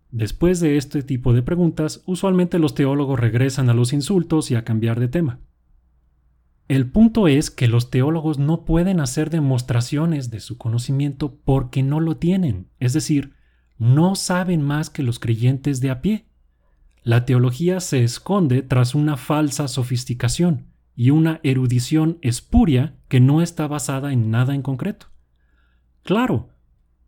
Después 0.10 0.60
de 0.60 0.76
este 0.76 1.02
tipo 1.02 1.32
de 1.32 1.43
preguntas, 1.43 2.04
usualmente 2.06 2.60
los 2.60 2.76
teólogos 2.76 3.18
regresan 3.18 3.70
a 3.70 3.74
los 3.74 3.93
insultos 3.93 4.52
y 4.52 4.56
a 4.56 4.66
cambiar 4.66 4.99
de 4.99 5.08
tema. 5.08 5.39
El 6.72 6.89
punto 6.89 7.28
es 7.28 7.51
que 7.51 7.67
los 7.67 7.91
teólogos 7.91 8.39
no 8.39 8.63
pueden 8.63 9.01
hacer 9.01 9.30
demostraciones 9.30 10.32
de 10.32 10.39
su 10.39 10.57
conocimiento 10.57 11.36
porque 11.43 11.84
no 11.84 11.99
lo 11.99 12.15
tienen, 12.15 12.69
es 12.80 12.93
decir, 12.93 13.34
no 13.78 14.15
saben 14.15 14.61
más 14.61 14.89
que 14.89 15.03
los 15.03 15.19
creyentes 15.19 15.82
de 15.82 15.89
a 15.89 16.01
pie. 16.01 16.28
La 17.03 17.26
teología 17.26 17.82
se 17.82 18.05
esconde 18.05 18.61
tras 18.61 18.95
una 18.95 19.17
falsa 19.17 19.67
sofisticación 19.67 20.67
y 20.95 21.09
una 21.09 21.41
erudición 21.43 22.19
espuria 22.22 22.95
que 23.09 23.19
no 23.19 23.41
está 23.41 23.67
basada 23.67 24.13
en 24.13 24.32
nada 24.32 24.55
en 24.55 24.61
concreto. 24.61 25.07
Claro, 26.03 26.51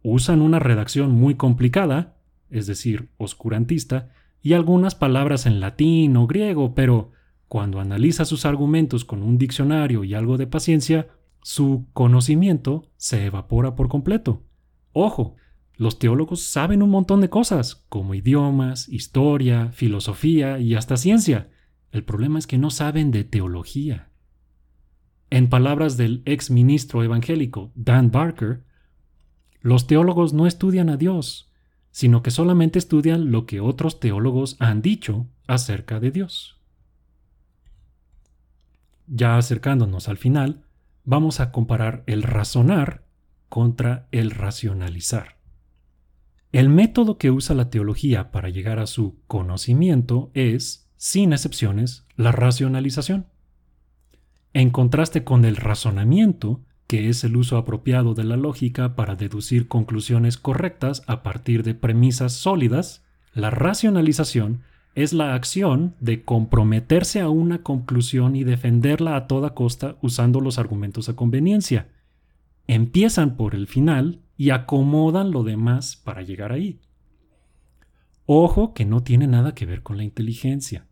usan 0.02 0.42
una 0.42 0.60
redacción 0.60 1.12
muy 1.12 1.36
complicada 1.36 2.18
es 2.50 2.68
decir, 2.68 3.08
oscurantista, 3.16 4.10
y 4.42 4.52
algunas 4.52 4.94
palabras 4.94 5.46
en 5.46 5.62
latín 5.62 6.18
o 6.18 6.28
griego, 6.28 6.76
pero 6.76 7.12
cuando 7.54 7.80
analiza 7.80 8.26
sus 8.26 8.48
argumentos 8.48 9.06
con 9.06 9.22
un 9.22 9.38
diccionario 9.38 10.04
y 10.04 10.16
algo 10.16 10.40
de 10.40 10.48
paciencia, 10.48 11.10
su 11.44 11.86
conocimiento 11.94 12.90
se 12.98 13.28
evapora 13.28 13.76
por 13.76 13.90
completo. 13.90 14.42
Ojo, 14.92 15.36
los 15.76 16.00
teólogos 16.00 16.42
saben 16.42 16.82
un 16.82 16.90
montón 16.90 17.22
de 17.22 17.30
cosas, 17.30 17.86
como 17.90 18.16
idiomas, 18.16 18.90
historia, 18.90 19.72
filosofía 19.72 20.58
y 20.58 20.74
hasta 20.74 20.98
ciencia. 20.98 21.52
El 21.92 22.04
problema 22.04 22.40
es 22.40 22.48
que 22.48 22.58
no 22.58 22.72
saben 22.72 23.12
de 23.12 23.24
teología. 23.24 24.10
En 25.30 25.48
palabras 25.48 25.96
del 25.96 26.24
ex 26.26 26.50
ministro 26.50 27.04
evangélico 27.04 27.72
Dan 27.76 28.10
Barker, 28.10 28.64
los 29.62 29.86
teólogos 29.86 30.34
no 30.34 30.48
estudian 30.48 30.90
a 30.90 30.98
Dios, 30.98 31.52
sino 31.92 32.24
que 32.24 32.32
solamente 32.32 32.80
estudian 32.80 33.30
lo 33.30 33.46
que 33.46 33.60
otros 33.60 34.00
teólogos 34.00 34.58
han 34.58 34.82
dicho 34.82 35.28
acerca 35.46 36.00
de 36.00 36.10
Dios. 36.10 36.63
Ya 39.08 39.38
acercándonos 39.38 40.10
al 40.10 40.18
final, 40.18 40.64
vamos 41.04 41.40
a 41.40 41.52
comparar 41.52 42.04
el 42.08 42.24
razonar 42.24 43.04
contra 43.50 44.08
el 44.12 44.32
racionalizar. 44.32 45.38
El 46.52 46.70
método 46.70 47.18
que 47.18 47.32
usa 47.32 47.56
la 47.56 47.70
teología 47.70 48.32
para 48.32 48.50
llegar 48.50 48.80
a 48.80 48.88
su 48.88 49.20
conocimiento 49.28 50.32
es, 50.34 50.90
sin 50.98 51.34
excepciones, 51.34 52.06
la 52.16 52.32
racionalización. 52.32 53.28
En 54.54 54.70
contraste 54.70 55.24
con 55.24 55.46
el 55.46 55.56
razonamiento, 55.56 56.62
que 56.88 57.10
es 57.10 57.24
el 57.24 57.36
uso 57.38 57.58
apropiado 57.58 58.14
de 58.14 58.24
la 58.24 58.38
lógica 58.38 58.96
para 58.96 59.16
deducir 59.16 59.68
conclusiones 59.68 60.38
correctas 60.38 61.02
a 61.08 61.24
partir 61.24 61.64
de 61.64 61.74
premisas 61.74 62.34
sólidas, 62.34 63.04
la 63.34 63.50
racionalización 63.50 64.62
es 64.96 65.14
la 65.14 65.34
acción 65.34 65.96
de 66.00 66.24
comprometerse 66.24 67.20
a 67.20 67.30
una 67.30 67.64
conclusión 67.64 68.36
y 68.36 68.44
defenderla 68.44 69.16
a 69.16 69.28
toda 69.28 69.54
costa 69.54 69.98
usando 70.02 70.40
los 70.40 70.60
argumentos 70.60 71.10
a 71.10 71.16
conveniencia. 71.16 71.88
Empiezan 72.68 73.36
por 73.36 73.56
el 73.56 73.68
final 73.68 74.22
y 74.38 74.52
acomodan 74.52 75.32
lo 75.32 75.44
demás 75.44 75.96
para 75.96 76.22
llegar 76.22 76.52
ahí. 76.52 76.80
Ojo 78.26 78.74
que 78.74 78.86
no 78.86 79.04
tiene 79.04 79.28
nada 79.28 79.54
que 79.54 79.66
ver 79.66 79.84
con 79.84 79.98
la 79.98 80.04
inteligencia. 80.04 80.86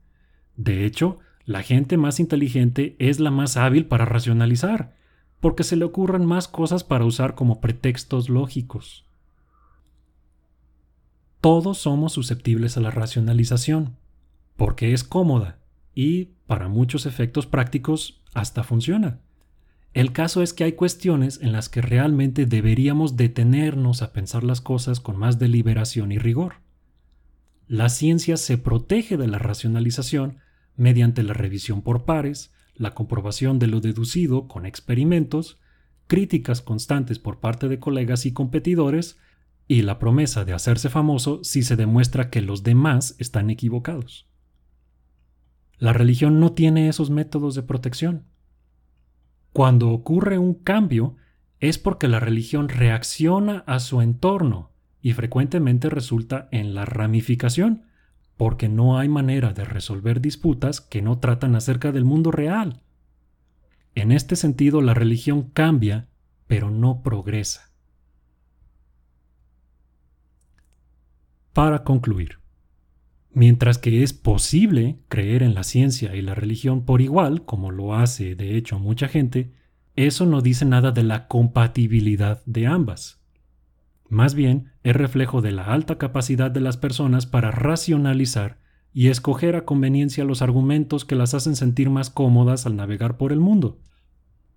De 0.58 0.86
hecho, 0.86 1.20
la 1.46 1.64
gente 1.64 1.98
más 1.98 2.20
inteligente 2.20 2.96
es 3.00 3.20
la 3.20 3.32
más 3.32 3.56
hábil 3.56 3.86
para 3.86 4.06
racionalizar 4.06 4.96
porque 5.40 5.64
se 5.64 5.76
le 5.76 5.86
ocurran 5.86 6.26
más 6.26 6.48
cosas 6.48 6.84
para 6.84 7.04
usar 7.04 7.36
como 7.36 7.60
pretextos 7.60 8.30
lógicos. 8.30 9.06
Todos 11.42 11.80
somos 11.80 12.14
susceptibles 12.14 12.78
a 12.78 12.82
la 12.82 12.92
racionalización, 12.92 13.98
porque 14.56 14.94
es 14.94 15.04
cómoda 15.04 15.58
y, 15.96 16.36
para 16.46 16.68
muchos 16.68 17.08
efectos 17.08 17.48
prácticos, 17.48 18.22
hasta 18.36 18.64
funciona. 18.64 19.20
El 19.94 20.14
caso 20.14 20.44
es 20.44 20.54
que 20.54 20.64
hay 20.64 20.74
cuestiones 20.74 21.40
en 21.42 21.52
las 21.52 21.68
que 21.68 21.82
realmente 21.82 22.46
deberíamos 22.46 23.18
detenernos 23.18 24.04
a 24.04 24.14
pensar 24.14 24.44
las 24.44 24.62
cosas 24.62 25.00
con 25.00 25.18
más 25.18 25.40
deliberación 25.40 26.12
y 26.12 26.20
rigor. 26.20 26.62
La 27.68 27.90
ciencia 27.90 28.38
se 28.38 28.60
protege 28.60 29.18
de 29.18 29.28
la 29.28 29.40
racionalización 29.40 30.38
mediante 30.78 31.24
la 31.24 31.34
revisión 31.34 31.82
por 31.82 32.06
pares, 32.06 32.54
la 32.76 32.94
comprobación 32.94 33.58
de 33.58 33.68
lo 33.68 33.82
deducido 33.82 34.48
con 34.48 34.68
experimentos, 34.68 35.60
críticas 36.06 36.62
constantes 36.62 37.18
por 37.18 37.40
parte 37.40 37.68
de 37.68 37.80
colegas 37.80 38.26
y 38.26 38.32
competidores, 38.32 39.18
y 39.72 39.84
la 39.84 40.00
promesa 40.00 40.44
de 40.44 40.52
hacerse 40.52 40.90
famoso 40.90 41.46
si 41.46 41.64
se 41.64 41.78
demuestra 41.78 42.30
que 42.30 42.42
los 42.42 42.62
demás 42.62 43.16
están 43.20 43.50
equivocados. 43.50 44.28
La 45.78 45.94
religión 45.94 46.42
no 46.42 46.52
tiene 46.52 46.90
esos 46.90 47.10
métodos 47.10 47.56
de 47.56 47.64
protección. 47.64 48.26
Cuando 49.54 49.92
ocurre 49.92 50.38
un 50.38 50.56
cambio, 50.56 51.16
es 51.62 51.78
porque 51.78 52.10
la 52.10 52.20
religión 52.20 52.68
reacciona 52.68 53.64
a 53.66 53.80
su 53.80 54.02
entorno 54.02 54.72
y 55.02 55.14
frecuentemente 55.14 55.90
resulta 55.90 56.50
en 56.52 56.74
la 56.74 56.84
ramificación, 56.84 57.84
porque 58.36 58.68
no 58.68 59.00
hay 59.00 59.08
manera 59.08 59.54
de 59.54 59.64
resolver 59.64 60.20
disputas 60.20 60.82
que 60.82 61.02
no 61.02 61.20
tratan 61.20 61.56
acerca 61.56 61.94
del 61.94 62.04
mundo 62.04 62.32
real. 62.32 62.82
En 63.96 64.12
este 64.12 64.36
sentido, 64.36 64.82
la 64.82 64.96
religión 64.96 65.44
cambia, 65.44 66.10
pero 66.48 66.70
no 66.72 67.04
progresa. 67.04 67.71
Para 71.54 71.84
concluir, 71.84 72.40
mientras 73.34 73.78
que 73.78 74.04
es 74.04 74.14
posible 74.14 75.00
creer 75.10 75.44
en 75.44 75.54
la 75.54 75.64
ciencia 75.64 76.16
y 76.16 76.22
la 76.22 76.36
religión 76.36 76.86
por 76.86 77.02
igual, 77.02 77.46
como 77.46 77.72
lo 77.72 77.96
hace 77.96 78.36
de 78.36 78.56
hecho 78.56 78.80
mucha 78.80 79.08
gente, 79.08 79.52
eso 79.96 80.26
no 80.26 80.42
dice 80.42 80.66
nada 80.66 80.92
de 80.92 81.04
la 81.04 81.28
compatibilidad 81.28 82.42
de 82.46 82.68
ambas. 82.68 83.22
Más 84.08 84.36
bien, 84.36 84.72
es 84.84 84.96
reflejo 84.96 85.42
de 85.42 85.52
la 85.52 85.66
alta 85.66 85.98
capacidad 85.98 86.52
de 86.52 86.62
las 86.62 86.78
personas 86.78 87.26
para 87.26 87.52
racionalizar 87.52 88.60
y 88.94 89.08
escoger 89.08 89.56
a 89.56 89.66
conveniencia 89.66 90.26
los 90.26 90.42
argumentos 90.42 91.06
que 91.06 91.16
las 91.16 91.34
hacen 91.34 91.56
sentir 91.56 91.90
más 91.90 92.10
cómodas 92.10 92.66
al 92.66 92.76
navegar 92.76 93.18
por 93.18 93.32
el 93.32 93.40
mundo. 93.40 93.80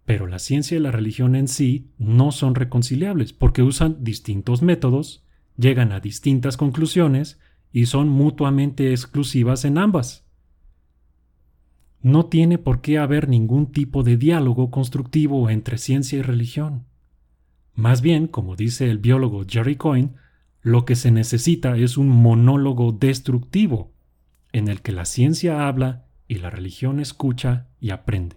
Pero 0.05 0.27
la 0.27 0.39
ciencia 0.39 0.77
y 0.77 0.81
la 0.81 0.91
religión 0.91 1.35
en 1.35 1.49
sí 1.49 1.93
no 1.99 2.31
son 2.33 2.55
reconciliables 2.55 3.33
porque 3.33 3.63
usan 3.63 4.03
distintos 4.03 4.61
métodos, 4.61 5.24
llegan 5.57 5.93
a 5.93 6.01
distintas 6.01 6.57
conclusiones 6.57 7.39
y 7.73 7.87
son 7.87 8.09
mutuamente 8.09 8.91
exclusivas 8.91 9.65
en 9.65 9.79
ambas. 9.79 10.25
No 12.03 12.27
tiene 12.27 12.59
por 12.59 12.81
qué 12.81 12.99
haber 12.99 13.29
ningún 13.29 13.73
tipo 13.73 14.03
de 14.03 14.17
diálogo 14.17 14.71
constructivo 14.71 15.49
entre 15.49 15.79
ciencia 15.79 16.19
y 16.19 16.23
religión. 16.23 16.85
Más 17.75 18.03
bien, 18.03 18.29
como 18.29 18.57
dice 18.57 18.91
el 18.91 18.99
biólogo 18.99 19.45
Jerry 19.49 19.77
Coyne, 19.77 20.11
lo 20.63 20.85
que 20.85 20.97
se 20.97 21.11
necesita 21.11 21.77
es 21.77 21.97
un 21.97 22.09
monólogo 22.09 22.93
destructivo, 22.93 23.93
en 24.53 24.69
el 24.69 24.83
que 24.83 24.93
la 24.93 25.05
ciencia 25.05 25.67
habla 25.67 26.07
y 26.29 26.37
la 26.37 26.51
religión 26.51 27.01
escucha 27.01 27.69
y 27.81 27.91
aprende. 27.91 28.37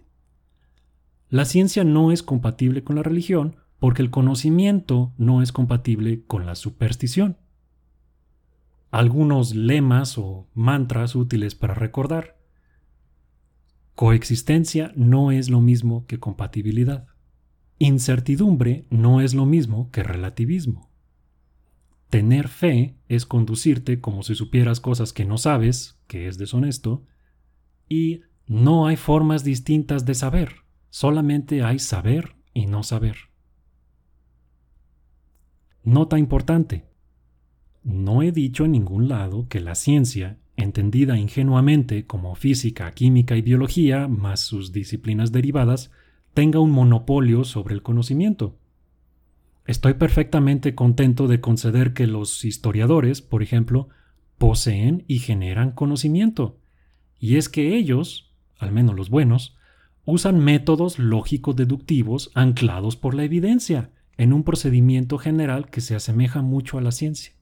La 1.29 1.45
ciencia 1.45 1.83
no 1.83 2.11
es 2.11 2.23
compatible 2.23 2.83
con 2.83 2.95
la 2.95 3.03
religión 3.03 3.57
porque 3.79 4.01
el 4.01 4.09
conocimiento 4.09 5.13
no 5.17 5.41
es 5.41 5.51
compatible 5.51 6.23
con 6.25 6.45
la 6.45 6.55
superstición. 6.55 7.37
Algunos 8.89 9.53
lemas 9.53 10.17
o 10.17 10.47
mantras 10.53 11.15
útiles 11.15 11.55
para 11.55 11.73
recordar. 11.73 12.37
Coexistencia 13.95 14.91
no 14.95 15.31
es 15.31 15.49
lo 15.49 15.61
mismo 15.61 16.05
que 16.07 16.19
compatibilidad. 16.19 17.07
Incertidumbre 17.79 18.85
no 18.89 19.21
es 19.21 19.33
lo 19.33 19.45
mismo 19.45 19.91
que 19.91 20.03
relativismo. 20.03 20.89
Tener 22.09 22.47
fe 22.47 22.95
es 23.09 23.25
conducirte 23.25 23.99
como 23.99 24.23
si 24.23 24.33
supieras 24.33 24.79
cosas 24.79 25.13
que 25.13 25.25
no 25.25 25.37
sabes, 25.37 25.99
que 26.07 26.27
es 26.27 26.37
deshonesto, 26.37 27.05
y 27.89 28.21
no 28.47 28.87
hay 28.87 28.95
formas 28.95 29.43
distintas 29.43 30.05
de 30.05 30.15
saber, 30.15 30.55
solamente 30.89 31.63
hay 31.63 31.79
saber 31.79 32.37
y 32.53 32.65
no 32.65 32.83
saber. 32.83 33.26
Nota 35.87 36.19
importante. 36.19 36.83
No 37.81 38.21
he 38.21 38.33
dicho 38.33 38.65
en 38.65 38.73
ningún 38.73 39.07
lado 39.07 39.47
que 39.47 39.61
la 39.61 39.73
ciencia, 39.73 40.37
entendida 40.57 41.17
ingenuamente 41.17 42.05
como 42.05 42.35
física, 42.35 42.91
química 42.91 43.37
y 43.37 43.41
biología, 43.41 44.09
más 44.09 44.41
sus 44.41 44.73
disciplinas 44.73 45.31
derivadas, 45.31 45.89
tenga 46.33 46.59
un 46.59 46.71
monopolio 46.71 47.45
sobre 47.45 47.73
el 47.73 47.83
conocimiento. 47.83 48.57
Estoy 49.65 49.93
perfectamente 49.93 50.75
contento 50.75 51.29
de 51.29 51.39
conceder 51.39 51.93
que 51.93 52.05
los 52.05 52.43
historiadores, 52.43 53.21
por 53.21 53.41
ejemplo, 53.41 53.87
poseen 54.37 55.05
y 55.07 55.19
generan 55.19 55.71
conocimiento. 55.71 56.59
Y 57.17 57.37
es 57.37 57.47
que 57.47 57.77
ellos, 57.77 58.35
al 58.59 58.73
menos 58.73 58.93
los 58.93 59.09
buenos, 59.09 59.55
usan 60.03 60.37
métodos 60.43 60.99
lógicos 60.99 61.55
deductivos 61.55 62.29
anclados 62.33 62.97
por 62.97 63.15
la 63.15 63.23
evidencia, 63.23 63.91
en 64.17 64.33
un 64.33 64.43
procedimiento 64.43 65.17
general 65.17 65.69
que 65.69 65.81
se 65.81 65.95
asemeja 65.95 66.41
mucho 66.41 66.77
a 66.77 66.81
la 66.81 66.91
ciencia. 66.91 67.33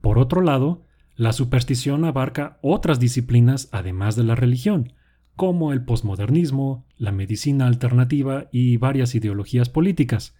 Por 0.00 0.18
otro 0.18 0.40
lado, 0.40 0.84
la 1.16 1.32
superstición 1.32 2.04
abarca 2.04 2.58
otras 2.62 3.00
disciplinas 3.00 3.68
además 3.72 4.16
de 4.16 4.24
la 4.24 4.34
religión, 4.34 4.92
como 5.36 5.72
el 5.72 5.84
posmodernismo, 5.84 6.86
la 6.96 7.12
medicina 7.12 7.66
alternativa 7.66 8.48
y 8.52 8.76
varias 8.76 9.14
ideologías 9.14 9.68
políticas. 9.68 10.36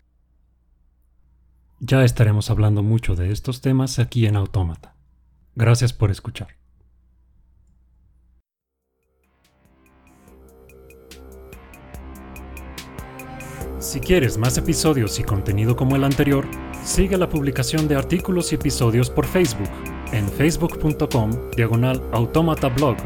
Ya 1.80 2.04
estaremos 2.04 2.50
hablando 2.50 2.82
mucho 2.82 3.14
de 3.14 3.30
estos 3.30 3.60
temas 3.60 3.98
aquí 3.98 4.26
en 4.26 4.36
Autómata. 4.36 4.96
Gracias 5.54 5.92
por 5.92 6.10
escuchar. 6.10 6.57
Si 13.78 14.00
quieres 14.00 14.38
más 14.38 14.58
episodios 14.58 15.20
y 15.20 15.22
contenido 15.22 15.76
como 15.76 15.94
el 15.94 16.02
anterior, 16.02 16.44
sigue 16.82 17.16
la 17.16 17.28
publicación 17.28 17.86
de 17.86 17.94
artículos 17.94 18.50
y 18.50 18.56
episodios 18.56 19.08
por 19.08 19.24
Facebook 19.24 19.70
en 20.12 20.28
facebook.com 20.28 21.30
diagonal 21.54 22.02
automatablog 22.12 22.96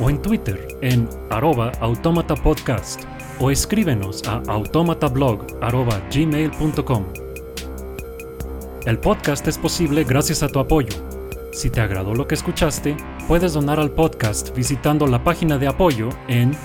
o 0.00 0.08
en 0.08 0.22
Twitter 0.22 0.66
en 0.80 1.06
arroba 1.28 1.72
automatapodcast 1.80 3.02
o 3.38 3.50
escríbenos 3.50 4.22
a 4.26 4.40
automatablog.gmail.com. 4.46 7.04
El 8.86 8.98
podcast 8.98 9.46
es 9.46 9.58
posible 9.58 10.04
gracias 10.04 10.42
a 10.42 10.48
tu 10.48 10.58
apoyo. 10.58 10.96
Si 11.52 11.68
te 11.68 11.82
agradó 11.82 12.14
lo 12.14 12.26
que 12.26 12.34
escuchaste, 12.34 12.96
puedes 13.28 13.52
donar 13.52 13.78
al 13.78 13.90
podcast 13.90 14.56
visitando 14.56 15.06
la 15.06 15.22
página 15.22 15.58
de 15.58 15.68
apoyo 15.68 16.08
en 16.28 16.56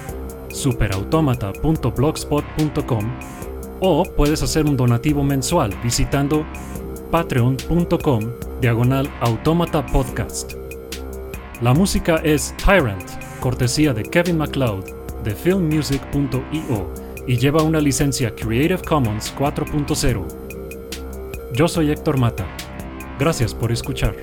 superautomata.blogspot.com 0.49 3.38
o 3.79 4.03
puedes 4.03 4.43
hacer 4.43 4.65
un 4.65 4.77
donativo 4.77 5.23
mensual 5.23 5.73
visitando 5.83 6.45
patreon.com 7.11 8.31
diagonal 8.61 9.09
automata 9.21 9.85
podcast. 9.85 10.53
La 11.61 11.73
música 11.73 12.17
es 12.23 12.55
Tyrant, 12.57 13.09
cortesía 13.39 13.93
de 13.93 14.03
Kevin 14.03 14.37
MacLeod 14.37 14.85
de 15.23 15.35
filmmusic.io 15.35 16.93
y 17.27 17.37
lleva 17.37 17.63
una 17.63 17.79
licencia 17.79 18.33
Creative 18.33 18.81
Commons 18.87 19.33
4.0. 19.37 20.25
Yo 21.53 21.67
soy 21.67 21.91
Héctor 21.91 22.17
Mata. 22.17 22.45
Gracias 23.19 23.53
por 23.53 23.71
escuchar. 23.71 24.15